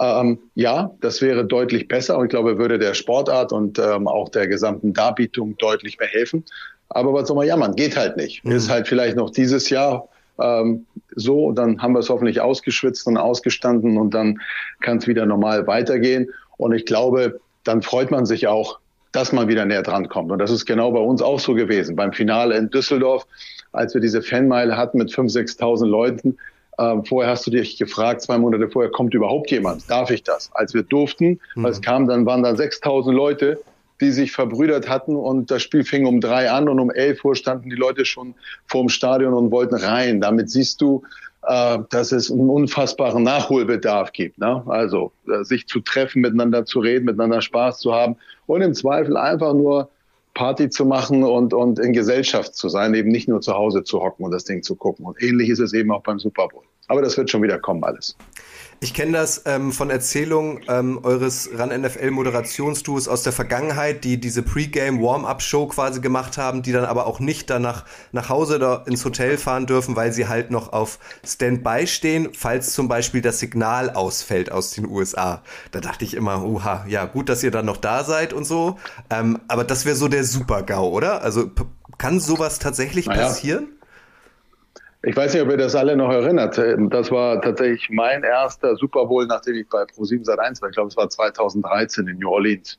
[0.00, 4.28] Ähm, ja, das wäre deutlich besser und ich glaube, würde der Sportart und ähm, auch
[4.28, 6.44] der gesamten Darbietung deutlich mehr helfen.
[6.88, 7.74] Aber was soll man jammern?
[7.74, 8.44] Geht halt nicht.
[8.44, 8.52] Mhm.
[8.52, 10.08] Ist halt vielleicht noch dieses Jahr
[10.40, 14.40] ähm, so, dann haben wir es hoffentlich ausgeschwitzt und ausgestanden und dann
[14.80, 16.28] kann es wieder normal weitergehen.
[16.56, 18.78] Und ich glaube, dann freut man sich auch,
[19.12, 20.32] dass man wieder näher dran kommt.
[20.32, 21.94] Und das ist genau bei uns auch so gewesen.
[21.94, 23.26] Beim Finale in Düsseldorf,
[23.72, 26.36] als wir diese Fanmeile hatten mit 5.000, 6.000 Leuten,
[26.78, 29.88] ähm, vorher hast du dich gefragt, zwei Monate vorher, kommt überhaupt jemand?
[29.88, 30.50] Darf ich das?
[30.54, 31.66] Als wir durften, mhm.
[31.66, 33.60] als kam, dann waren da 6.000 Leute,
[34.00, 37.36] die sich verbrüdert hatten und das Spiel fing um drei an und um elf Uhr
[37.36, 38.34] standen die Leute schon
[38.66, 40.20] vorm Stadion und wollten rein.
[40.20, 41.02] Damit siehst du,
[41.46, 44.38] äh, dass es einen unfassbaren Nachholbedarf gibt.
[44.38, 44.62] Ne?
[44.66, 49.16] Also äh, sich zu treffen, miteinander zu reden, miteinander Spaß zu haben und im Zweifel
[49.16, 49.90] einfach nur
[50.34, 54.00] Party zu machen und, und in Gesellschaft zu sein, eben nicht nur zu Hause zu
[54.00, 55.06] hocken und das Ding zu gucken.
[55.06, 56.64] Und ähnlich ist es eben auch beim Super Bowl.
[56.88, 58.16] Aber das wird schon wieder kommen alles.
[58.80, 64.20] Ich kenne das ähm, von Erzählungen ähm, eures RAN NFL Moderationsduos aus der Vergangenheit, die
[64.20, 68.58] diese Pre-Game Warm-Up Show quasi gemacht haben, die dann aber auch nicht danach nach Hause
[68.58, 73.22] da ins Hotel fahren dürfen, weil sie halt noch auf Standby stehen, falls zum Beispiel
[73.22, 75.42] das Signal ausfällt aus den USA.
[75.70, 78.78] Da dachte ich immer, uha, ja gut, dass ihr dann noch da seid und so.
[79.10, 81.22] Ähm, aber das wäre so der Super-GAU, oder?
[81.22, 81.50] Also
[81.98, 83.28] kann sowas tatsächlich naja.
[83.28, 83.68] passieren?
[85.06, 86.58] Ich weiß nicht, ob ihr das alle noch erinnert.
[86.90, 90.68] Das war tatsächlich mein erster Super Bowl, nachdem ich bei Pro7 Sat1 war.
[90.70, 92.78] Ich glaube, es war 2013 in New Orleans.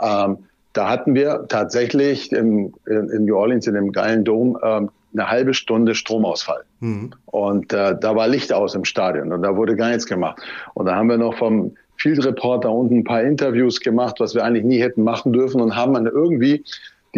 [0.00, 0.38] Ähm,
[0.72, 5.30] da hatten wir tatsächlich im, in, in, New Orleans in dem geilen Dom ähm, eine
[5.30, 6.62] halbe Stunde Stromausfall.
[6.80, 7.10] Mhm.
[7.26, 10.40] Und äh, da war Licht aus im Stadion und da wurde gar nichts gemacht.
[10.74, 14.44] Und da haben wir noch vom Field Reporter unten ein paar Interviews gemacht, was wir
[14.44, 16.64] eigentlich nie hätten machen dürfen und haben dann irgendwie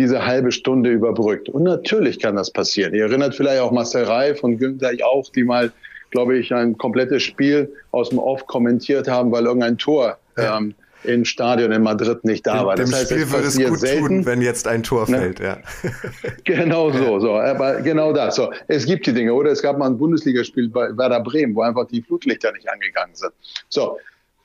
[0.01, 1.49] diese halbe Stunde überbrückt.
[1.49, 2.95] Und natürlich kann das passieren.
[2.95, 5.73] Ihr erinnert vielleicht auch Marcel Reif und Günther auch, die mal,
[6.11, 10.57] glaube ich, ein komplettes Spiel aus dem Off kommentiert haben, weil irgendein Tor ja.
[10.57, 12.77] ähm, im Stadion in Madrid nicht da war.
[12.77, 14.07] Das heißt, Spiel würde es gut selten.
[14.07, 15.19] tun, wenn jetzt ein Tor ne?
[15.19, 15.41] fällt.
[15.41, 15.59] Ja.
[16.45, 17.35] genau so, so.
[17.35, 18.37] Aber genau das.
[18.37, 19.33] So, es gibt die Dinge.
[19.35, 23.15] Oder es gab mal ein Bundesligaspiel bei Werder Bremen, wo einfach die Flutlichter nicht angegangen
[23.15, 23.33] sind.
[23.69, 23.99] So,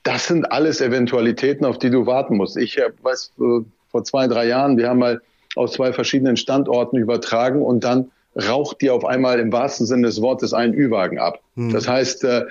[0.04, 2.58] das sind alles Eventualitäten, auf die du warten musst.
[2.58, 5.22] Ich weiß, vor zwei, drei Jahren, wir haben mal
[5.56, 10.22] aus zwei verschiedenen Standorten übertragen und dann raucht dir auf einmal im wahrsten Sinne des
[10.22, 11.40] Wortes ein Ü-Wagen ab.
[11.56, 11.72] Hm.
[11.72, 12.46] Das heißt, äh,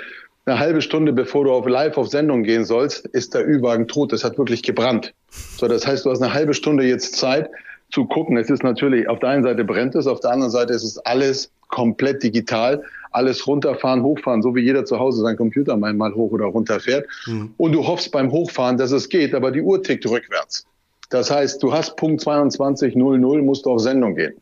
[0.47, 4.13] eine halbe Stunde bevor du auf live auf Sendung gehen sollst, ist der Ü-Wagen tot.
[4.13, 5.15] Es hat wirklich gebrannt.
[5.57, 7.51] So, das heißt, du hast eine halbe Stunde jetzt Zeit
[7.91, 8.37] zu gucken.
[8.37, 10.99] Es ist natürlich, auf der einen Seite brennt es, auf der anderen Seite ist es
[10.99, 12.83] alles komplett digital.
[13.11, 17.07] Alles runterfahren, hochfahren, so wie jeder zu Hause seinen Computer mal hoch oder runter fährt.
[17.27, 17.55] Hm.
[17.57, 20.67] Und du hoffst beim Hochfahren, dass es geht, aber die Uhr tickt rückwärts.
[21.15, 24.35] Das heißt, du hast Punkt 22.00, musst du auf Sendung gehen.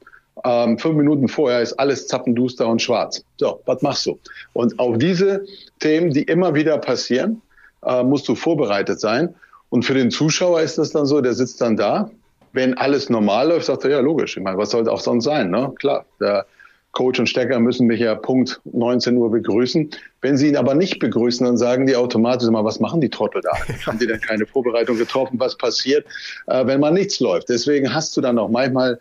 [0.42, 3.22] Ähm, fünf Minuten vorher ist alles zappenduster und schwarz.
[3.36, 4.18] So, was machst du?
[4.54, 5.44] Und auf diese
[5.80, 7.42] Themen, die immer wieder passieren,
[7.84, 9.34] äh, musst du vorbereitet sein.
[9.68, 12.10] Und für den Zuschauer ist das dann so, der sitzt dann da.
[12.54, 14.38] Wenn alles normal läuft, sagt er, ja, logisch.
[14.38, 15.50] Ich meine, was sollte auch sonst sein?
[15.50, 15.74] Ne?
[15.78, 16.46] Klar, der
[16.92, 19.90] Coach und Stecker müssen mich ja Punkt 19 Uhr begrüßen.
[20.20, 23.40] Wenn sie ihn aber nicht begrüßen, dann sagen die automatisch immer, was machen die Trottel
[23.42, 23.52] da?
[23.86, 25.40] Haben die denn keine Vorbereitung getroffen?
[25.40, 26.06] Was passiert,
[26.46, 27.48] äh, wenn mal nichts läuft?
[27.48, 29.00] Deswegen hast du dann auch manchmal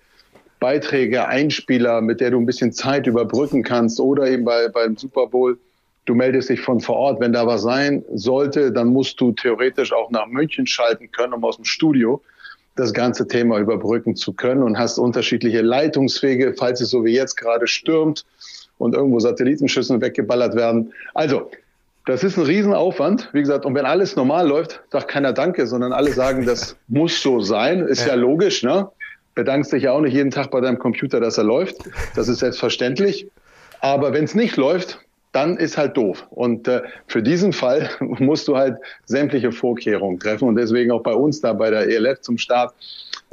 [0.62, 5.28] Beiträge, Einspieler, mit der du ein bisschen Zeit überbrücken kannst oder eben bei, beim Super
[5.28, 5.60] Bowl.
[6.06, 7.20] Du meldest dich von vor Ort.
[7.20, 11.44] Wenn da was sein sollte, dann musst du theoretisch auch nach München schalten können, um
[11.44, 12.22] aus dem Studio
[12.82, 17.38] das ganze Thema überbrücken zu können und hast unterschiedliche Leitungswege, falls es so wie jetzt
[17.38, 18.26] gerade stürmt
[18.78, 20.92] und irgendwo Satellitenschüssen weggeballert werden.
[21.14, 21.52] Also,
[22.08, 23.30] das ist ein Riesenaufwand.
[23.32, 27.22] Wie gesagt, und wenn alles normal läuft, sagt keiner Danke, sondern alle sagen, das muss
[27.22, 27.88] so sein.
[27.88, 28.90] Ist ja, ja logisch, ne?
[29.36, 31.78] Bedankst dich ja auch nicht jeden Tag bei deinem Computer, dass er läuft.
[32.16, 33.28] Das ist selbstverständlich.
[33.80, 35.00] Aber wenn es nicht läuft,
[35.32, 36.28] dann ist halt doof.
[36.30, 40.48] Und äh, für diesen Fall musst du halt sämtliche Vorkehrungen treffen.
[40.48, 42.74] Und deswegen auch bei uns da bei der ELF zum Start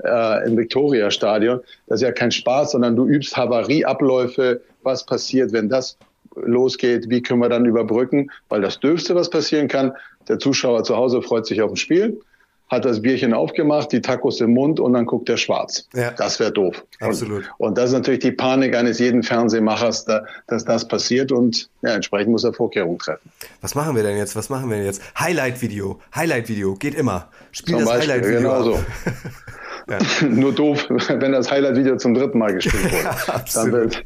[0.04, 1.60] äh, im Victoria-Stadion.
[1.86, 5.98] Das ist ja kein Spaß, sondern du übst Havarieabläufe, was passiert, wenn das
[6.36, 9.92] losgeht, wie können wir dann überbrücken, weil das Dürfste, was passieren kann,
[10.28, 12.20] der Zuschauer zu Hause freut sich auf ein Spiel,
[12.68, 15.88] hat das Bierchen aufgemacht, die Tacos im Mund und dann guckt er schwarz.
[15.94, 16.10] Ja.
[16.12, 16.84] Das wäre doof.
[17.00, 17.44] Absolut.
[17.58, 21.68] Und, und, das ist natürlich die Panik eines jeden Fernsehmachers, da, dass das passiert und
[21.82, 23.30] ja, entsprechend muss er Vorkehrungen treffen.
[23.60, 24.36] Was machen wir denn jetzt?
[24.36, 25.02] Was machen wir denn jetzt?
[25.18, 25.98] Highlight-Video.
[26.14, 26.74] Highlight-Video.
[26.74, 27.28] Geht immer.
[27.52, 28.38] Spiel Zum das Highlight-Video.
[28.38, 28.78] Genau so.
[29.88, 29.98] Ja.
[30.28, 33.04] Nur doof, wenn das Highlight-Video zum dritten Mal gespielt wurde.
[33.04, 34.04] Ja, dann wird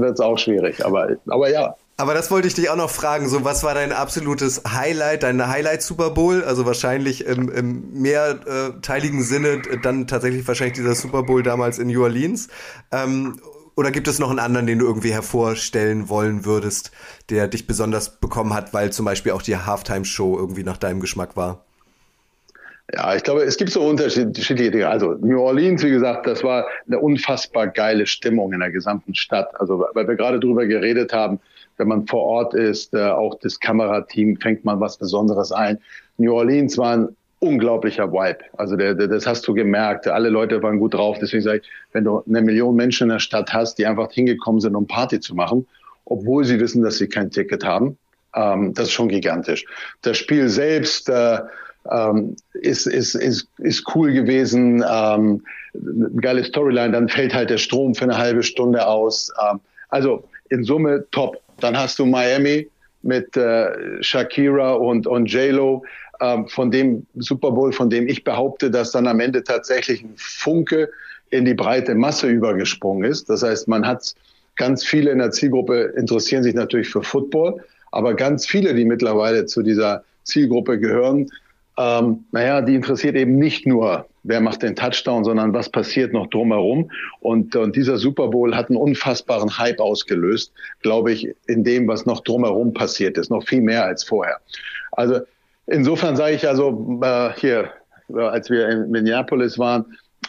[0.00, 0.84] wird's auch schwierig.
[0.84, 3.28] Aber, aber ja, Aber das wollte ich dich auch noch fragen.
[3.28, 6.42] So, was war dein absolutes Highlight, dein Highlight Super Bowl?
[6.42, 12.02] Also wahrscheinlich im, im mehrteiligen Sinne dann tatsächlich wahrscheinlich dieser Super Bowl damals in New
[12.02, 12.48] Orleans.
[12.90, 13.40] Ähm,
[13.76, 16.90] oder gibt es noch einen anderen, den du irgendwie hervorstellen wollen würdest,
[17.30, 21.36] der dich besonders bekommen hat, weil zum Beispiel auch die Halftime-Show irgendwie nach deinem Geschmack
[21.36, 21.64] war?
[22.92, 24.88] Ja, ich glaube, es gibt so unterschiedliche Dinge.
[24.88, 29.48] Also New Orleans, wie gesagt, das war eine unfassbar geile Stimmung in der gesamten Stadt.
[29.58, 31.40] Also weil wir gerade drüber geredet haben,
[31.76, 35.78] wenn man vor Ort ist, äh, auch das Kamerateam fängt man was Besonderes ein.
[36.18, 37.08] New Orleans war ein
[37.40, 38.38] unglaublicher Vibe.
[38.56, 40.08] Also der, der, das hast du gemerkt.
[40.08, 41.18] Alle Leute waren gut drauf.
[41.20, 44.60] Deswegen sage ich, wenn du eine Million Menschen in der Stadt hast, die einfach hingekommen
[44.60, 45.66] sind, um Party zu machen,
[46.06, 47.98] obwohl sie wissen, dass sie kein Ticket haben,
[48.34, 49.64] ähm, das ist schon gigantisch.
[50.02, 51.40] Das Spiel selbst äh,
[51.90, 54.84] ähm, ist, ist, ist, ist cool gewesen.
[54.88, 55.42] Ähm,
[56.20, 56.92] geile Storyline.
[56.92, 59.30] Dann fällt halt der Strom für eine halbe Stunde aus.
[59.42, 59.60] Ähm,
[59.90, 61.40] also in Summe top.
[61.60, 62.68] Dann hast du Miami
[63.02, 65.84] mit äh, Shakira und, und J-Lo,
[66.20, 70.14] ähm, von dem Super Bowl, von dem ich behaupte, dass dann am Ende tatsächlich ein
[70.16, 70.90] Funke
[71.30, 73.28] in die breite Masse übergesprungen ist.
[73.28, 74.14] Das heißt, man hat
[74.56, 79.46] ganz viele in der Zielgruppe interessieren sich natürlich für Football, aber ganz viele, die mittlerweile
[79.46, 81.28] zu dieser Zielgruppe gehören,
[81.76, 86.26] ähm, naja, die interessiert eben nicht nur, wer macht den Touchdown, sondern was passiert noch
[86.26, 86.90] drumherum.
[87.20, 92.06] Und, und dieser Super Bowl hat einen unfassbaren Hype ausgelöst, glaube ich, in dem, was
[92.06, 94.38] noch drumherum passiert ist, noch viel mehr als vorher.
[94.92, 95.20] Also
[95.66, 97.70] insofern sage ich also äh, hier,
[98.08, 99.84] äh, als wir in Minneapolis waren,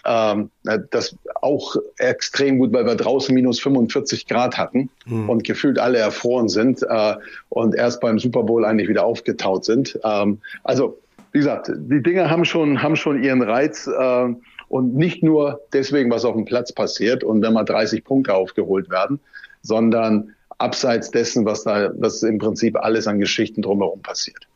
[0.05, 0.51] ähm,
[0.91, 5.29] das auch extrem gut, weil wir draußen minus 45 Grad hatten mhm.
[5.29, 7.15] und gefühlt alle erfroren sind äh,
[7.49, 9.97] und erst beim Super Bowl eigentlich wieder aufgetaut sind.
[10.03, 10.99] Ähm, also
[11.35, 14.33] wie gesagt, die Dinge haben schon, haben schon ihren Reiz äh,
[14.69, 18.89] und nicht nur deswegen, was auf dem Platz passiert und wenn mal 30 Punkte aufgeholt
[18.89, 19.19] werden,
[19.61, 24.47] sondern abseits dessen, was da, was im Prinzip alles an Geschichten drumherum passiert.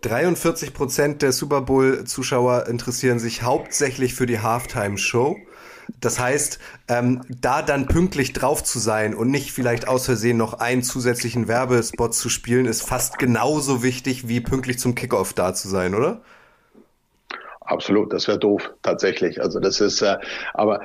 [0.00, 5.36] 43 Prozent der Super Bowl-Zuschauer interessieren sich hauptsächlich für die Halftime-Show.
[6.00, 10.54] Das heißt, ähm, da dann pünktlich drauf zu sein und nicht vielleicht aus Versehen noch
[10.54, 15.68] einen zusätzlichen Werbespot zu spielen, ist fast genauso wichtig wie pünktlich zum Kickoff da zu
[15.68, 16.20] sein, oder?
[17.60, 19.40] Absolut, das wäre doof, tatsächlich.
[19.40, 20.16] Also das ist, äh,
[20.52, 20.80] aber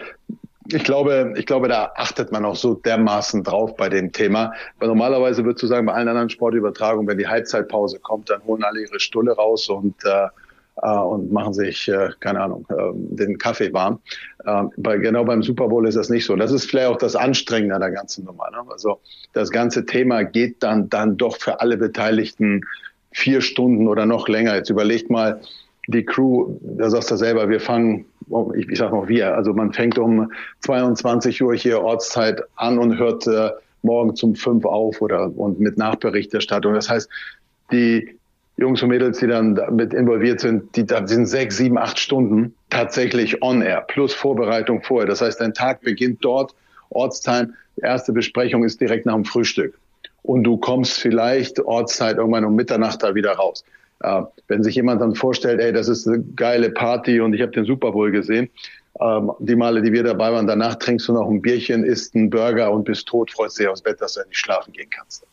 [0.72, 4.54] ich glaube, ich glaube, da achtet man auch so dermaßen drauf bei dem Thema.
[4.78, 8.64] Weil normalerweise würdest du sagen, bei allen anderen Sportübertragungen, wenn die Halbzeitpause kommt, dann holen
[8.64, 10.28] alle ihre Stulle raus und äh,
[10.88, 14.00] und machen sich, äh, keine Ahnung, äh, den Kaffee warm.
[14.46, 16.36] Äh, bei, genau beim Super Bowl ist das nicht so.
[16.36, 18.50] Das ist vielleicht auch das Anstrengende an der ganzen Nummer.
[18.52, 18.58] Ne?
[18.70, 19.00] Also
[19.34, 22.62] das ganze Thema geht dann, dann doch für alle Beteiligten
[23.12, 24.56] vier Stunden oder noch länger.
[24.56, 25.42] Jetzt überlegt mal,
[25.88, 28.06] die Crew, da sagst du selber, wir fangen,
[28.56, 32.98] ich, ich sag noch wir, also man fängt um 22 Uhr hier Ortszeit an und
[32.98, 33.50] hört äh,
[33.82, 36.76] morgen zum fünf auf oder und mit Nachberichterstattung.
[36.76, 37.10] Das heißt,
[37.72, 38.19] die
[38.60, 42.54] Jungs und Mädels, die dann mit involviert sind, die da sind sechs, sieben, acht Stunden
[42.70, 45.08] tatsächlich on air plus Vorbereitung vorher.
[45.08, 46.54] Das heißt, dein Tag beginnt dort,
[46.90, 49.78] Ortstime, erste Besprechung ist direkt nach dem Frühstück.
[50.24, 53.64] Und du kommst vielleicht Ortszeit irgendwann um Mitternacht da wieder raus.
[54.02, 57.52] Äh, wenn sich jemand dann vorstellt, ey, das ist eine geile Party und ich habe
[57.52, 58.50] den Super Bowl gesehen,
[59.00, 62.30] ähm, die Male, die wir dabei waren, danach trinkst du noch ein Bierchen, isst einen
[62.30, 65.26] Burger und bist tot, freust dich aufs Bett, dass du nicht schlafen gehen kannst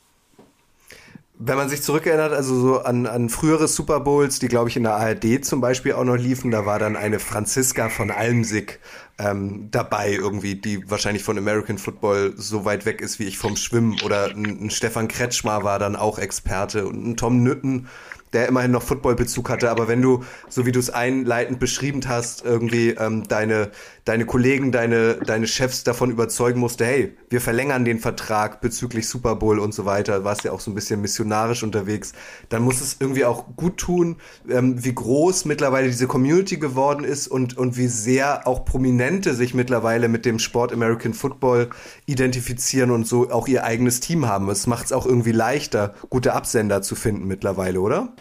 [1.39, 4.85] wenn man sich zurückerinnert, also so an, an frühere Super Bowls, die glaube ich in
[4.85, 8.81] der ARD zum Beispiel auch noch liefen, da war dann eine Franziska von Almsig
[9.19, 13.57] ähm, dabei irgendwie, die wahrscheinlich von American Football so weit weg ist wie ich vom
[13.57, 17.89] Schwimmen oder ein, ein Stefan Kretschmer war dann auch Experte und ein Tom Nütten
[18.33, 19.71] der immerhin noch Football-Bezug hatte.
[19.71, 23.71] Aber wenn du, so wie du es einleitend beschrieben hast, irgendwie ähm, deine,
[24.07, 29.35] deine Kollegen, deine, deine Chefs davon überzeugen musste, hey, wir verlängern den Vertrag bezüglich Super
[29.35, 32.13] Bowl und so weiter, warst ja auch so ein bisschen missionarisch unterwegs,
[32.49, 34.17] dann muss es irgendwie auch gut tun,
[34.49, 39.55] ähm, wie groß mittlerweile diese Community geworden ist und, und wie sehr auch Prominente sich
[39.55, 41.71] mittlerweile mit dem Sport American Football
[42.07, 44.49] identifizieren und so auch ihr eigenes Team haben.
[44.51, 48.15] Es macht es auch irgendwie leichter, gute Absender zu finden mittlerweile, oder?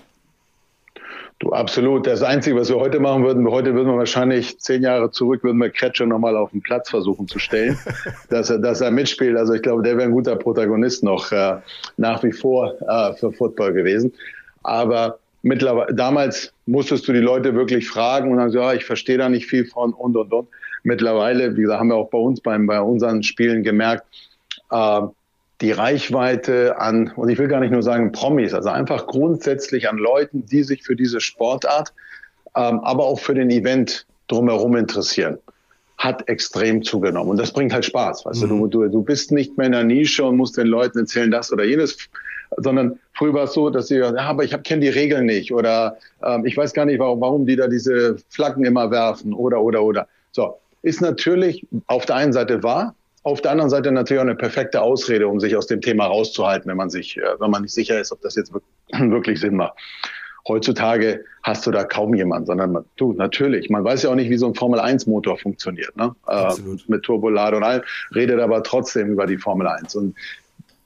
[1.40, 2.08] Du, absolut.
[2.08, 5.58] Das Einzige, was wir heute machen würden, heute würden wir wahrscheinlich zehn Jahre zurück, würden
[5.58, 7.78] wir Kretscher nochmal auf den Platz versuchen zu stellen,
[8.30, 9.38] dass er, dass er mitspielt.
[9.38, 11.58] Also ich glaube, der wäre ein guter Protagonist noch äh,
[11.98, 14.14] nach wie vor äh, für Football gewesen.
[14.64, 19.18] Aber mittlerweile, damals musstest du die Leute wirklich fragen und dann so, ja, ich verstehe
[19.18, 20.48] da nicht viel von und und und.
[20.84, 24.06] Mittlerweile, wie gesagt, haben wir auch bei uns beim, bei unseren Spielen gemerkt,
[24.72, 25.02] äh,
[25.62, 29.98] die Reichweite an, und ich will gar nicht nur sagen Promis, also einfach grundsätzlich an
[29.98, 31.94] Leuten, die sich für diese Sportart,
[32.56, 35.38] ähm, aber auch für den Event drumherum interessieren.
[35.98, 37.32] hat extrem zugenommen.
[37.32, 38.26] Und das bringt halt Spaß.
[38.26, 38.50] Weißt mhm.
[38.50, 41.54] du, du, du bist nicht mehr in der Nische und musst den Leuten erzählen das
[41.54, 41.98] oder jenes,
[42.58, 45.98] sondern früher war es so, dass sie, ja, aber ich kenne die Regeln nicht oder
[46.22, 49.84] ähm, ich weiß gar nicht, warum, warum die da diese Flaggen immer werfen oder, oder,
[49.84, 50.08] oder.
[50.32, 52.94] So, ist natürlich auf der einen Seite wahr,
[53.26, 56.70] auf der anderen Seite natürlich auch eine perfekte Ausrede, um sich aus dem Thema rauszuhalten,
[56.70, 58.54] wenn man sich, äh, wenn man nicht sicher ist, ob das jetzt
[58.92, 59.74] wirklich Sinn macht.
[60.48, 63.72] Heutzutage hast du da kaum jemanden, sondern du, natürlich.
[63.72, 66.16] Man weiß ja auch nicht, wie so ein Formel-1-Motor funktioniert, ne?
[66.28, 66.54] Äh,
[66.88, 67.82] mit Turbolade und allem,
[68.14, 69.96] redet aber trotzdem über die Formel 1.
[69.96, 70.16] Und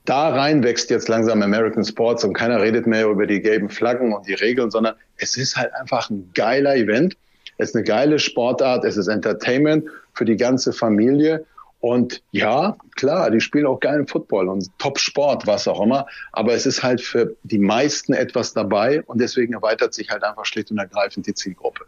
[0.06, 4.14] da rein wächst jetzt langsam American Sports und keiner redet mehr über die gelben Flaggen
[4.14, 7.18] und die Regeln, sondern es ist halt einfach ein geiler Event.
[7.58, 11.44] Es ist eine geile Sportart, es ist Entertainment für die ganze Familie
[11.80, 16.06] und ja, klar, die spielen auch geilen Football und Top-Sport, was auch immer.
[16.32, 20.44] Aber es ist halt für die meisten etwas dabei und deswegen erweitert sich halt einfach
[20.44, 21.86] schlicht und ergreifend die Zielgruppe.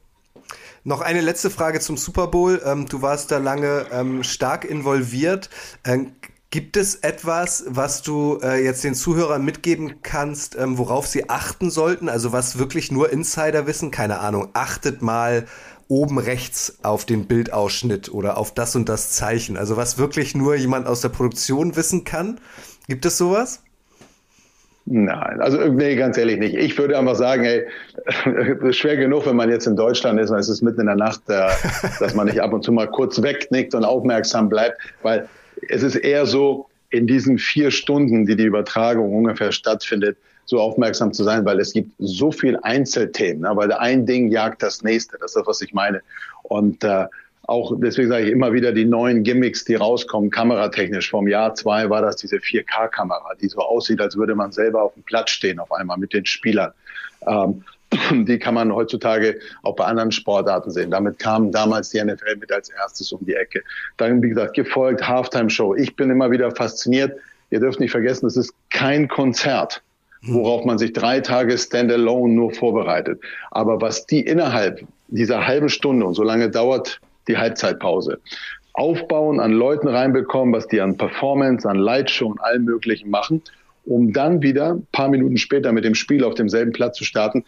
[0.85, 2.61] Noch eine letzte Frage zum Super Bowl.
[2.65, 5.51] Ähm, du warst da lange ähm, stark involviert.
[5.85, 6.13] Ähm,
[6.51, 12.11] gibt es etwas, was du äh, jetzt den Zuhörern mitgeben kannst, worauf sie achten sollten?
[12.11, 13.91] Also was wirklich nur Insider wissen?
[13.91, 14.49] Keine Ahnung.
[14.53, 15.47] Achtet mal
[15.89, 19.57] oben rechts auf den Bildausschnitt oder auf das und das Zeichen.
[19.57, 22.41] Also was wirklich nur jemand aus der Produktion wissen kann.
[22.89, 23.63] Gibt es sowas?
[24.85, 26.57] Nein, also nee, ganz ehrlich nicht.
[26.57, 27.67] Ich würde einfach sagen, ey,
[28.69, 30.97] ist schwer genug, wenn man jetzt in Deutschland ist, und es ist mitten in der
[30.97, 31.49] Nacht, äh,
[32.01, 35.29] dass man nicht ab und zu mal kurz wegnickt und aufmerksam bleibt, weil
[35.69, 41.13] es ist eher so, in diesen vier Stunden, die die Übertragung ungefähr stattfindet, so aufmerksam
[41.13, 43.53] zu sein, weil es gibt so viel Einzelthemen, ne?
[43.55, 45.19] weil ein Ding jagt das nächste.
[45.19, 46.03] Das ist das, was ich meine.
[46.43, 47.07] Und äh,
[47.47, 51.11] auch deswegen sage ich immer wieder die neuen Gimmicks, die rauskommen, kameratechnisch.
[51.11, 54.95] Vom Jahr zwei war das diese 4K-Kamera, die so aussieht, als würde man selber auf
[54.95, 56.73] dem Platz stehen auf einmal mit den Spielern.
[57.27, 57.65] Ähm,
[58.27, 60.91] die kann man heutzutage auch bei anderen Sportarten sehen.
[60.91, 63.63] Damit kam damals die NFL mit als erstes um die Ecke.
[63.97, 65.75] Dann, wie gesagt, gefolgt Halftime Show.
[65.75, 67.19] Ich bin immer wieder fasziniert.
[67.51, 69.83] Ihr dürft nicht vergessen, es ist kein Konzert.
[70.25, 70.35] Hm.
[70.35, 73.21] worauf man sich drei Tage Standalone nur vorbereitet.
[73.51, 78.21] Aber was die innerhalb dieser halben Stunde, und so lange dauert die Halbzeitpause,
[78.75, 83.43] aufbauen, an Leuten reinbekommen, was die an Performance, an Lightshow und allem Möglichen machen,
[83.85, 87.45] um dann wieder ein paar Minuten später mit dem Spiel auf demselben Platz zu starten.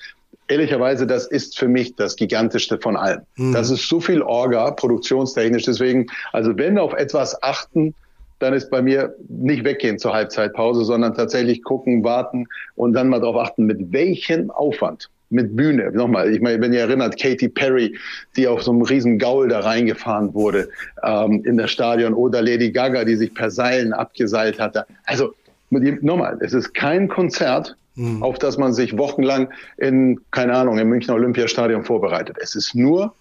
[0.48, 3.20] Ehrlicherweise, das ist für mich das gigantischste von allem.
[3.36, 3.52] Mhm.
[3.52, 5.62] Das ist so viel Orga, produktionstechnisch.
[5.62, 7.94] Deswegen, also wenn auf etwas achten,
[8.38, 13.20] dann ist bei mir nicht weggehen zur Halbzeitpause, sondern tatsächlich gucken, warten und dann mal
[13.20, 15.90] darauf achten, mit welchem Aufwand mit Bühne.
[15.92, 17.96] Nochmal, ich meine, wenn ihr erinnert, Katy Perry,
[18.36, 20.68] die auf so einem riesen Gaul da reingefahren wurde
[21.02, 24.86] ähm, in das Stadion, oder Lady Gaga, die sich per Seilen abgeseilt hatte.
[25.04, 25.34] Also
[25.70, 28.22] nochmal, es ist kein Konzert, mhm.
[28.22, 32.36] auf das man sich wochenlang in, keine Ahnung, im Münchner Olympiastadion vorbereitet.
[32.40, 33.14] Es ist nur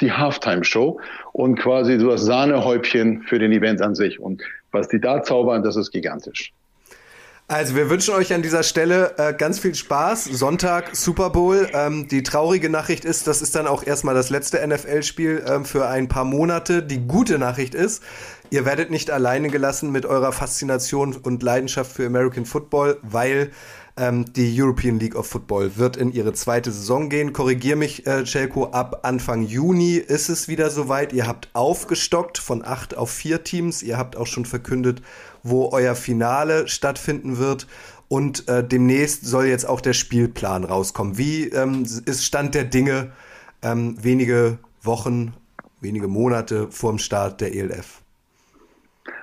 [0.00, 1.00] die Halftime-Show
[1.32, 4.20] und quasi so das Sahnehäubchen für den Event an sich.
[4.20, 6.52] Und was die da zaubern, das ist gigantisch.
[7.50, 10.24] Also wir wünschen euch an dieser Stelle äh, ganz viel Spaß.
[10.24, 11.66] Sonntag Super Bowl.
[11.72, 15.88] Ähm, die traurige Nachricht ist, das ist dann auch erstmal das letzte NFL-Spiel ähm, für
[15.88, 16.82] ein paar Monate.
[16.82, 18.02] Die gute Nachricht ist,
[18.50, 23.50] ihr werdet nicht alleine gelassen mit eurer Faszination und Leidenschaft für American Football, weil
[23.98, 27.32] ähm, die European League of Football wird in ihre zweite Saison gehen.
[27.32, 31.12] Korrigier mich, äh, Celko, ab Anfang Juni ist es wieder soweit.
[31.12, 33.82] Ihr habt aufgestockt von acht auf vier Teams.
[33.82, 35.02] Ihr habt auch schon verkündet,
[35.42, 37.66] wo euer Finale stattfinden wird.
[38.08, 41.18] Und äh, demnächst soll jetzt auch der Spielplan rauskommen.
[41.18, 43.12] Wie ähm, ist Stand der Dinge
[43.60, 45.34] ähm, wenige Wochen,
[45.80, 48.02] wenige Monate vor dem Start der ELF?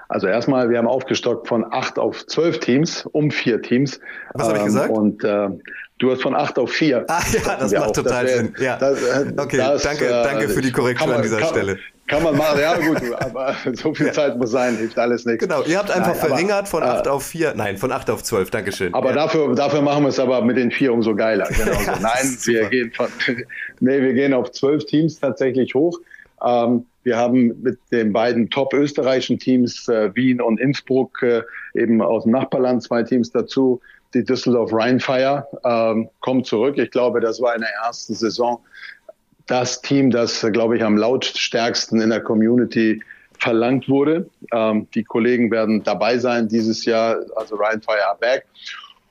[0.08, 4.00] Also erstmal, wir haben aufgestockt von acht auf zwölf Teams, um vier Teams.
[4.34, 4.90] Was habe ich gesagt?
[4.90, 5.50] Ähm, und äh,
[5.98, 7.06] du hast von acht auf vier.
[7.08, 7.92] Ah ja, das macht auch.
[7.92, 8.56] total Sinn.
[8.60, 8.78] Ja.
[8.78, 11.80] Das, äh, okay, das, danke, äh, danke für die Korrektur man, an dieser kann, Stelle.
[12.08, 14.14] Kann man machen, ja gut, aber so viel ja.
[14.14, 15.44] Zeit muss sein, hilft alles nichts.
[15.44, 17.54] Genau, ihr habt einfach Nein, verringert von acht äh, auf vier.
[17.56, 18.94] Nein, von acht auf zwölf, Dankeschön.
[18.94, 19.16] Aber ja.
[19.16, 21.48] dafür, dafür machen wir es aber mit den vier umso geiler.
[21.56, 21.92] Genau so.
[22.02, 23.08] Nein, wir gehen, von,
[23.80, 26.00] nee, wir gehen auf zwölf Teams tatsächlich hoch.
[26.46, 31.44] Ähm, wir haben mit den beiden top österreichischen Teams, äh, Wien und Innsbruck, äh,
[31.76, 33.80] eben aus dem Nachbarland zwei Teams dazu.
[34.16, 36.78] Die Düsseldorf Rheinfire ähm, kommt zurück.
[36.80, 38.60] Ich glaube, das war in der ersten Saison
[39.46, 43.04] das Team, das, glaube ich, am lautstärksten in der Community
[43.38, 44.28] verlangt wurde.
[44.52, 48.46] Ähm, die Kollegen werden dabei sein dieses Jahr, also Rheinfire are back.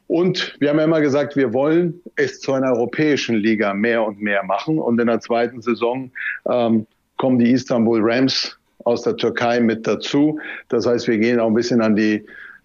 [0.08, 4.20] Und wir haben ja immer gesagt, wir wollen es zu einer europäischen Liga mehr und
[4.20, 4.80] mehr machen.
[4.80, 6.10] Und in der zweiten Saison
[6.50, 6.86] ähm,
[7.24, 8.54] kommen die Istanbul Rams
[8.84, 10.38] aus der Türkei mit dazu.
[10.68, 12.22] Das heißt, wir gehen auch ein bisschen an die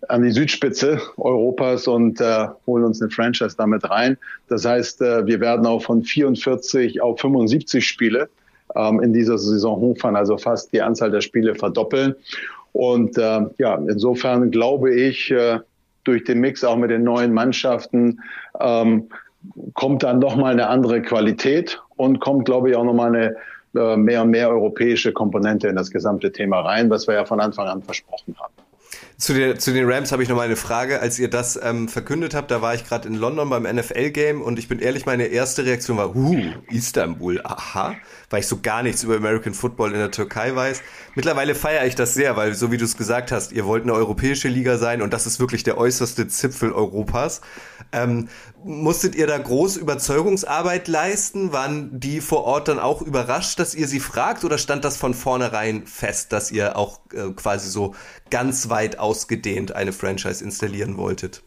[0.10, 4.18] an die Südspitze Europas und äh, holen uns eine Franchise damit rein.
[4.50, 8.28] Das heißt, äh, wir werden auch von 44 auf 75 Spiele
[8.76, 12.16] ähm, in dieser Saison hochfahren, also fast die Anzahl der Spiele verdoppeln.
[12.74, 15.60] Und äh, ja, insofern glaube ich, äh,
[16.04, 18.20] durch den Mix auch mit den neuen Mannschaften
[18.60, 19.08] ähm,
[19.74, 23.38] kommt dann nochmal eine andere Qualität und kommt, glaube ich, auch nochmal eine
[23.80, 27.40] äh, mehr und mehr europäische Komponente in das gesamte Thema rein, was wir ja von
[27.40, 28.54] Anfang an versprochen haben.
[29.20, 31.02] Zu, der, zu den Rams habe ich noch mal eine Frage.
[31.02, 34.58] Als ihr das ähm, verkündet habt, da war ich gerade in London beim NFL-Game und
[34.58, 37.96] ich bin ehrlich, meine erste Reaktion war, huh, Istanbul, aha,
[38.30, 40.82] weil ich so gar nichts über American Football in der Türkei weiß.
[41.16, 43.92] Mittlerweile feiere ich das sehr, weil so wie du es gesagt hast, ihr wollt eine
[43.92, 47.42] europäische Liga sein und das ist wirklich der äußerste Zipfel Europas.
[47.92, 48.30] Ähm,
[48.64, 51.52] musstet ihr da groß Überzeugungsarbeit leisten?
[51.52, 55.14] Waren die vor Ort dann auch überrascht, dass ihr sie fragt oder stand das von
[55.14, 57.96] vornherein fest, dass ihr auch äh, quasi so
[58.30, 61.42] ganz weit ausgedehnt eine Franchise installieren wolltet?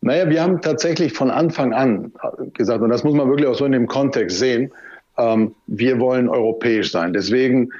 [0.00, 2.12] Naja, wir haben tatsächlich von Anfang an
[2.54, 4.72] gesagt, und das muss man wirklich auch so in dem Kontext sehen,
[5.18, 7.12] ähm, wir wollen europäisch sein.
[7.12, 7.70] Deswegen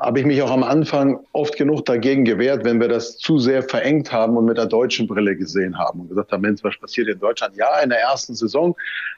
[0.00, 3.62] habe ich mich auch am Anfang oft genug dagegen gewehrt, wenn wir das zu sehr
[3.62, 7.08] verengt haben und mit der deutschen Brille gesehen haben und gesagt haben, Mensch, was passiert
[7.08, 7.56] in Deutschland?
[7.56, 8.74] Ja, in der ersten Saison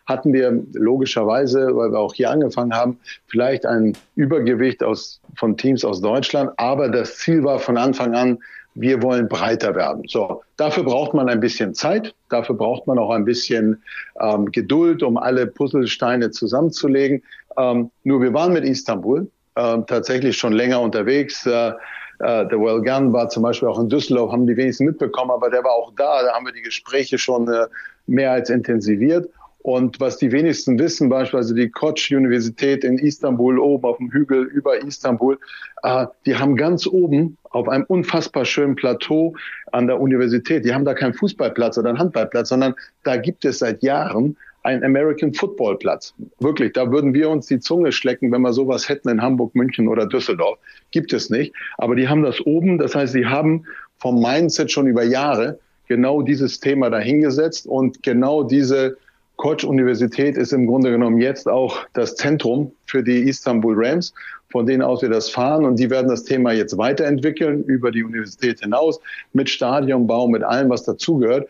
[0.07, 5.85] hatten wir logischerweise, weil wir auch hier angefangen haben, vielleicht ein Übergewicht aus, von Teams
[5.85, 8.39] aus Deutschland, aber das Ziel war von Anfang an,
[8.77, 10.05] wir wollen breiter werden.
[10.07, 13.83] So, dafür braucht man ein bisschen Zeit, dafür braucht man auch ein bisschen
[14.21, 17.23] ähm, Geduld, um alle Puzzlesteine zusammenzulegen.
[17.57, 21.47] Ähm, nur wir waren mit Istanbul äh, tatsächlich schon länger unterwegs.
[21.47, 21.73] Äh,
[22.19, 25.51] äh, der Well Gun war zum Beispiel auch in Düsseldorf, haben die wenigsten mitbekommen, aber
[25.51, 26.23] der war auch da.
[26.23, 27.67] Da haben wir die Gespräche schon äh,
[28.07, 29.29] mehr als intensiviert.
[29.67, 34.45] Und was die wenigsten wissen, beispielsweise die Koç Universität in Istanbul, oben auf dem Hügel
[34.45, 35.41] über Istanbul,
[35.83, 39.35] äh, die haben ganz oben auf einem unfassbar schönen Plateau
[39.73, 43.59] an der Universität, die haben da keinen Fußballplatz oder einen Handballplatz, sondern da gibt es
[43.59, 46.15] seit Jahren ein American Football Platz.
[46.39, 49.89] Wirklich, da würden wir uns die Zunge schlecken, wenn wir sowas hätten in Hamburg, München
[49.89, 50.61] oder Düsseldorf.
[50.93, 51.53] Gibt es nicht.
[51.79, 52.79] Aber die haben das oben.
[52.79, 53.65] Das heißt, sie haben
[53.99, 55.59] vom Mindset schon über Jahre
[55.89, 58.97] genau dieses Thema dahingesetzt und genau diese
[59.37, 64.15] Koç-Universität ist im Grunde genommen jetzt auch das Zentrum für die Istanbul Rams,
[64.51, 65.65] von denen aus wir das fahren.
[65.65, 69.01] Und die werden das Thema jetzt weiterentwickeln über die Universität hinaus
[69.33, 71.49] mit Stadionbau, mit allem, was dazugehört.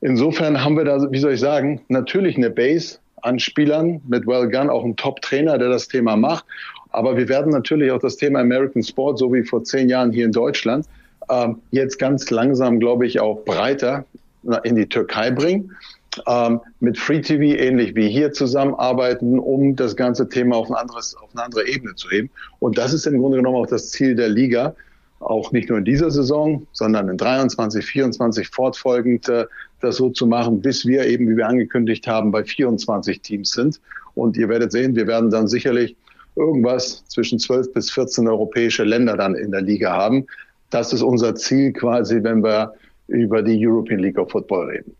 [0.00, 4.48] Insofern haben wir da, wie soll ich sagen, natürlich eine Base an Spielern mit Well
[4.48, 6.44] Gun, auch ein Top-Trainer, der das Thema macht.
[6.90, 10.24] Aber wir werden natürlich auch das Thema American Sport, so wie vor zehn Jahren hier
[10.24, 10.86] in Deutschland,
[11.30, 14.04] ähm, jetzt ganz langsam, glaube ich, auch breiter
[14.64, 15.76] in die Türkei bringen.
[16.26, 21.16] Ähm, mit Free TV ähnlich wie hier zusammenarbeiten, um das ganze Thema auf, ein anderes,
[21.16, 22.30] auf eine andere Ebene zu heben.
[22.58, 24.74] Und das ist im Grunde genommen auch das Ziel der Liga,
[25.20, 29.46] auch nicht nur in dieser Saison, sondern in 23, 24 fortfolgend äh,
[29.80, 33.80] das so zu machen, bis wir eben, wie wir angekündigt haben, bei 24 Teams sind.
[34.14, 35.96] Und ihr werdet sehen, wir werden dann sicherlich
[36.36, 40.26] irgendwas zwischen 12 bis 14 europäische Länder dann in der Liga haben.
[40.70, 42.74] Das ist unser Ziel quasi, wenn wir
[43.08, 44.96] über die European League of Football reden.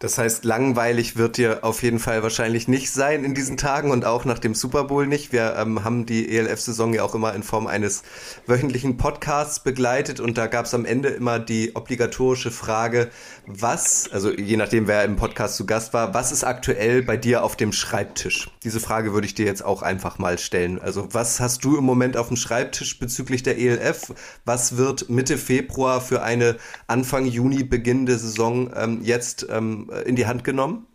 [0.00, 4.04] Das heißt, langweilig wird dir auf jeden Fall wahrscheinlich nicht sein in diesen Tagen und
[4.04, 5.32] auch nach dem Super Bowl nicht.
[5.32, 8.04] Wir ähm, haben die ELF-Saison ja auch immer in Form eines
[8.46, 13.10] wöchentlichen Podcasts begleitet und da gab es am Ende immer die obligatorische Frage,
[13.44, 17.42] was, also je nachdem, wer im Podcast zu Gast war, was ist aktuell bei dir
[17.42, 18.50] auf dem Schreibtisch?
[18.62, 20.80] Diese Frage würde ich dir jetzt auch einfach mal stellen.
[20.80, 24.14] Also was hast du im Moment auf dem Schreibtisch bezüglich der ELF?
[24.44, 30.16] Was wird Mitte Februar für eine Anfang Juni beginnende Saison ähm, jetzt ähm, äh, in
[30.16, 30.86] die Hand genommen?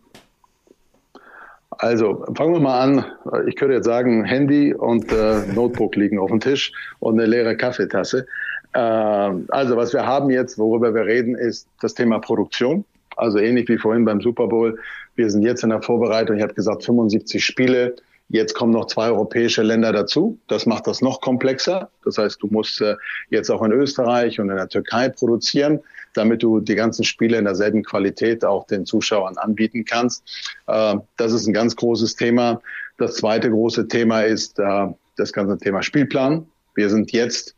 [1.78, 3.04] Also fangen wir mal an.
[3.46, 7.56] Ich könnte jetzt sagen, Handy und äh, Notebook liegen auf dem Tisch und eine leere
[7.56, 8.26] Kaffeetasse.
[8.74, 12.84] Äh, also was wir haben jetzt, worüber wir reden, ist das Thema Produktion.
[13.16, 14.78] Also ähnlich wie vorhin beim Super Bowl.
[15.14, 16.36] Wir sind jetzt in der Vorbereitung.
[16.36, 17.94] Ich habe gesagt 75 Spiele.
[18.28, 20.38] Jetzt kommen noch zwei europäische Länder dazu.
[20.48, 21.90] Das macht das noch komplexer.
[22.04, 22.96] Das heißt, du musst äh,
[23.30, 25.80] jetzt auch in Österreich und in der Türkei produzieren
[26.14, 30.24] damit du die ganzen Spiele in derselben Qualität auch den Zuschauern anbieten kannst.
[30.66, 32.60] Äh, das ist ein ganz großes Thema.
[32.96, 34.86] Das zweite große Thema ist äh,
[35.16, 36.46] das ganze Thema Spielplan.
[36.74, 37.54] Wir sind jetzt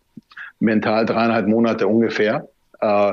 [0.58, 2.48] mental dreieinhalb Monate ungefähr
[2.80, 3.12] äh,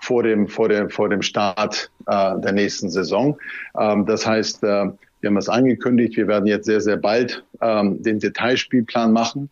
[0.00, 3.38] vor dem, vor dem, vor dem Start der nächsten Saison.
[3.80, 8.18] Ähm, das heißt, wir haben es angekündigt, wir werden jetzt sehr, sehr bald ähm, den
[8.18, 9.48] Detailspielplan machen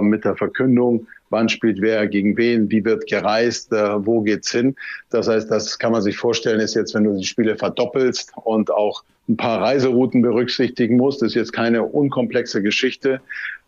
[0.00, 4.76] mit der Verkündung wann spielt wer gegen wen, wie wird gereist, äh, wo geht's hin.
[5.10, 8.70] Das heißt, das kann man sich vorstellen, ist jetzt, wenn du die Spiele verdoppelst und
[8.70, 13.20] auch ein paar Reiserouten berücksichtigen musst, ist jetzt keine unkomplexe Geschichte.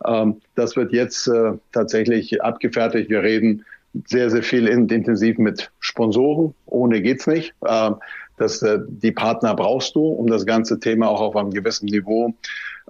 [0.07, 3.11] Ähm, das wird jetzt äh, tatsächlich abgefertigt.
[3.11, 3.64] Wir reden
[4.07, 6.55] sehr, sehr viel in, intensiv mit Sponsoren.
[6.67, 7.55] Ohne geht's nicht.
[7.67, 7.97] Ähm,
[8.37, 12.35] das, äh, die Partner brauchst du, um das ganze Thema auch auf einem gewissen Niveau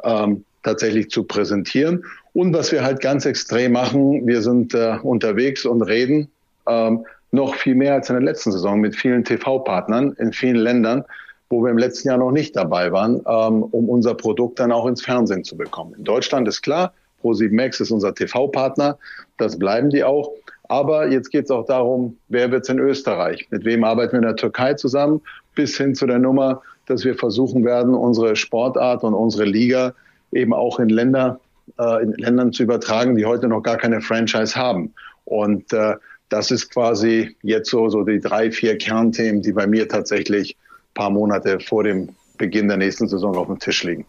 [0.03, 2.05] ähm, tatsächlich zu präsentieren.
[2.37, 6.29] Und was wir halt ganz extrem machen, wir sind äh, unterwegs und reden
[6.69, 11.03] ähm, noch viel mehr als in der letzten Saison mit vielen TV-Partnern in vielen Ländern,
[11.49, 14.85] wo wir im letzten Jahr noch nicht dabei waren, ähm, um unser Produkt dann auch
[14.85, 15.95] ins Fernsehen zu bekommen.
[15.97, 18.99] In Deutschland ist klar, Pro7 Max ist unser TV-Partner,
[19.39, 20.31] das bleiben die auch.
[20.69, 23.47] Aber jetzt geht es auch darum, wer wird es in Österreich?
[23.49, 25.23] Mit wem arbeiten wir in der Türkei zusammen?
[25.55, 29.95] Bis hin zu der Nummer, dass wir versuchen werden, unsere Sportart und unsere Liga
[30.33, 31.41] eben auch in Länder,
[31.79, 34.95] äh, in Ländern zu übertragen, die heute noch gar keine Franchise haben.
[35.25, 35.95] Und äh,
[36.29, 40.57] das ist quasi jetzt so, so die drei, vier Kernthemen, die bei mir tatsächlich
[40.95, 42.09] paar Monate vor dem
[42.39, 44.05] Beginn der nächsten Saison auf dem Tisch liegen.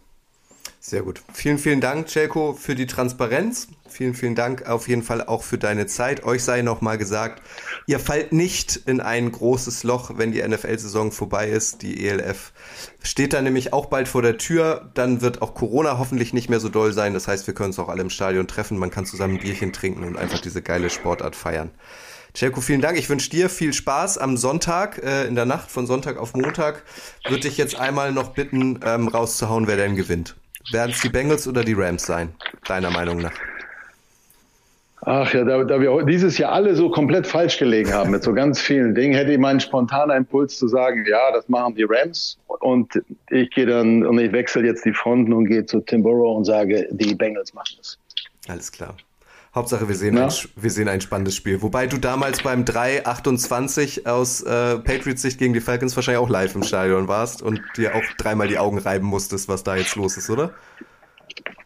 [0.80, 1.22] Sehr gut.
[1.32, 3.66] Vielen, vielen Dank, Celko, für die Transparenz.
[3.88, 6.22] Vielen, vielen Dank auf jeden Fall auch für deine Zeit.
[6.22, 7.42] Euch sei nochmal gesagt,
[7.86, 11.82] ihr fallt nicht in ein großes Loch, wenn die NFL-Saison vorbei ist.
[11.82, 12.52] Die ELF
[13.02, 14.90] steht da nämlich auch bald vor der Tür.
[14.94, 17.12] Dann wird auch Corona hoffentlich nicht mehr so doll sein.
[17.12, 18.78] Das heißt, wir können uns auch alle im Stadion treffen.
[18.78, 21.70] Man kann zusammen ein Bierchen trinken und einfach diese geile Sportart feiern.
[22.34, 22.98] Celko, vielen Dank.
[22.98, 26.84] Ich wünsche dir viel Spaß am Sonntag, äh, in der Nacht von Sonntag auf Montag.
[27.24, 30.36] Würde dich jetzt einmal noch bitten, ähm, rauszuhauen, wer denn gewinnt.
[30.72, 32.34] Werden es die Bengals oder die Rams sein,
[32.66, 33.32] deiner Meinung nach?
[35.02, 38.34] Ach ja, da, da wir dieses Jahr alle so komplett falsch gelegen haben mit so
[38.34, 42.36] ganz vielen Dingen, hätte ich meinen spontanen Impuls zu sagen, ja, das machen die Rams
[42.60, 43.00] und
[43.30, 46.44] ich gehe dann und ich wechsle jetzt die Fronten und gehe zu Tim Burrow und
[46.44, 47.98] sage, die Bengals machen das.
[48.48, 48.96] Alles klar.
[49.58, 51.60] Hauptsache, wir sehen, ein, wir sehen ein spannendes Spiel.
[51.62, 56.54] Wobei du damals beim 3-28 aus äh, Patriots Sicht gegen die Falcons wahrscheinlich auch live
[56.54, 60.16] im Stadion warst und dir auch dreimal die Augen reiben musstest, was da jetzt los
[60.16, 60.52] ist, oder?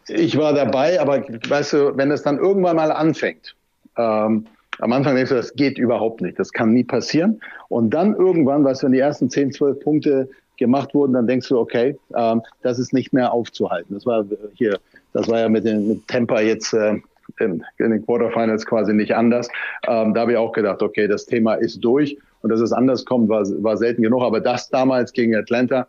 [0.07, 3.55] Ich war dabei, aber weißt du, wenn es dann irgendwann mal anfängt,
[3.95, 4.47] ähm,
[4.79, 7.39] am Anfang denkst du, das geht überhaupt nicht, das kann nie passieren.
[7.69, 11.47] Und dann irgendwann, weißt du, wenn die ersten 10, 12 Punkte gemacht wurden, dann denkst
[11.49, 13.93] du, okay, ähm, das ist nicht mehr aufzuhalten.
[13.93, 14.25] Das war
[14.55, 14.79] hier,
[15.13, 16.99] das war ja mit, den, mit Temper jetzt äh,
[17.39, 19.47] in, in den Quarterfinals quasi nicht anders.
[19.87, 23.05] Ähm, da habe ich auch gedacht, okay, das Thema ist durch und dass es anders
[23.05, 24.23] kommt, war, war selten genug.
[24.23, 25.87] Aber das damals gegen Atlanta,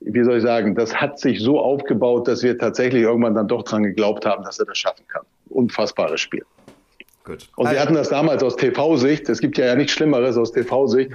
[0.00, 3.62] wie soll ich sagen, das hat sich so aufgebaut, dass wir tatsächlich irgendwann dann doch
[3.62, 5.22] dran geglaubt haben, dass er das schaffen kann.
[5.48, 6.44] Unfassbares Spiel.
[7.24, 7.48] Gut.
[7.56, 9.30] Und wir hatten das damals aus TV-Sicht.
[9.30, 11.10] Es gibt ja, ja nichts Schlimmeres aus TV-Sicht,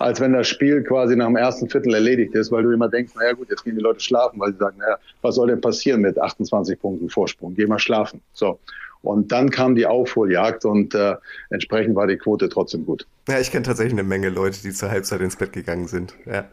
[0.00, 3.12] als wenn das Spiel quasi nach dem ersten Viertel erledigt ist, weil du immer denkst,
[3.14, 6.00] naja gut, jetzt gehen die Leute schlafen, weil sie sagen, naja, was soll denn passieren
[6.00, 7.54] mit 28 Punkten Vorsprung?
[7.54, 8.20] Geh mal schlafen.
[8.32, 8.58] So.
[9.06, 11.14] Und dann kam die Aufholjagd und äh,
[11.50, 13.06] entsprechend war die Quote trotzdem gut.
[13.28, 16.14] Ja, ich kenne tatsächlich eine Menge Leute, die zur Halbzeit ins Bett gegangen sind.
[16.26, 16.44] Ja,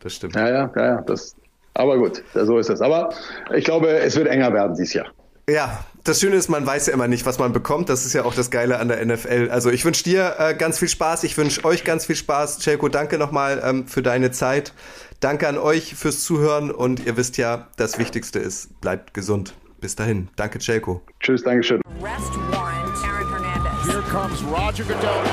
[0.00, 0.34] das stimmt.
[0.34, 1.36] Ja, ja, ja, das.
[1.74, 2.80] Aber gut, so ist es.
[2.80, 3.10] Aber
[3.54, 5.06] ich glaube, es wird enger werden dieses Jahr.
[5.48, 7.88] Ja, das Schöne ist, man weiß ja immer nicht, was man bekommt.
[7.88, 9.48] Das ist ja auch das Geile an der NFL.
[9.50, 11.24] Also ich wünsche dir äh, ganz viel Spaß.
[11.24, 12.58] Ich wünsche euch ganz viel Spaß.
[12.60, 14.72] Celko, danke nochmal ähm, für deine Zeit.
[15.20, 19.54] Danke an euch fürs Zuhören und ihr wisst ja, das Wichtigste ist, bleibt gesund.
[19.82, 20.28] Bis dahin.
[20.36, 21.02] Danke, Celko.
[21.18, 21.80] Tschüss, Dankeschön.
[22.00, 23.84] Arrest warrant, Aaron Hernandez.
[23.84, 25.24] Here comes Roger Goodell.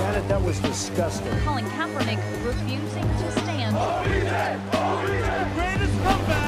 [0.00, 1.30] Janet, that was disgusting.
[1.44, 3.76] Colin Kaepernick refusing to stand.
[5.54, 6.43] Greatest comeback.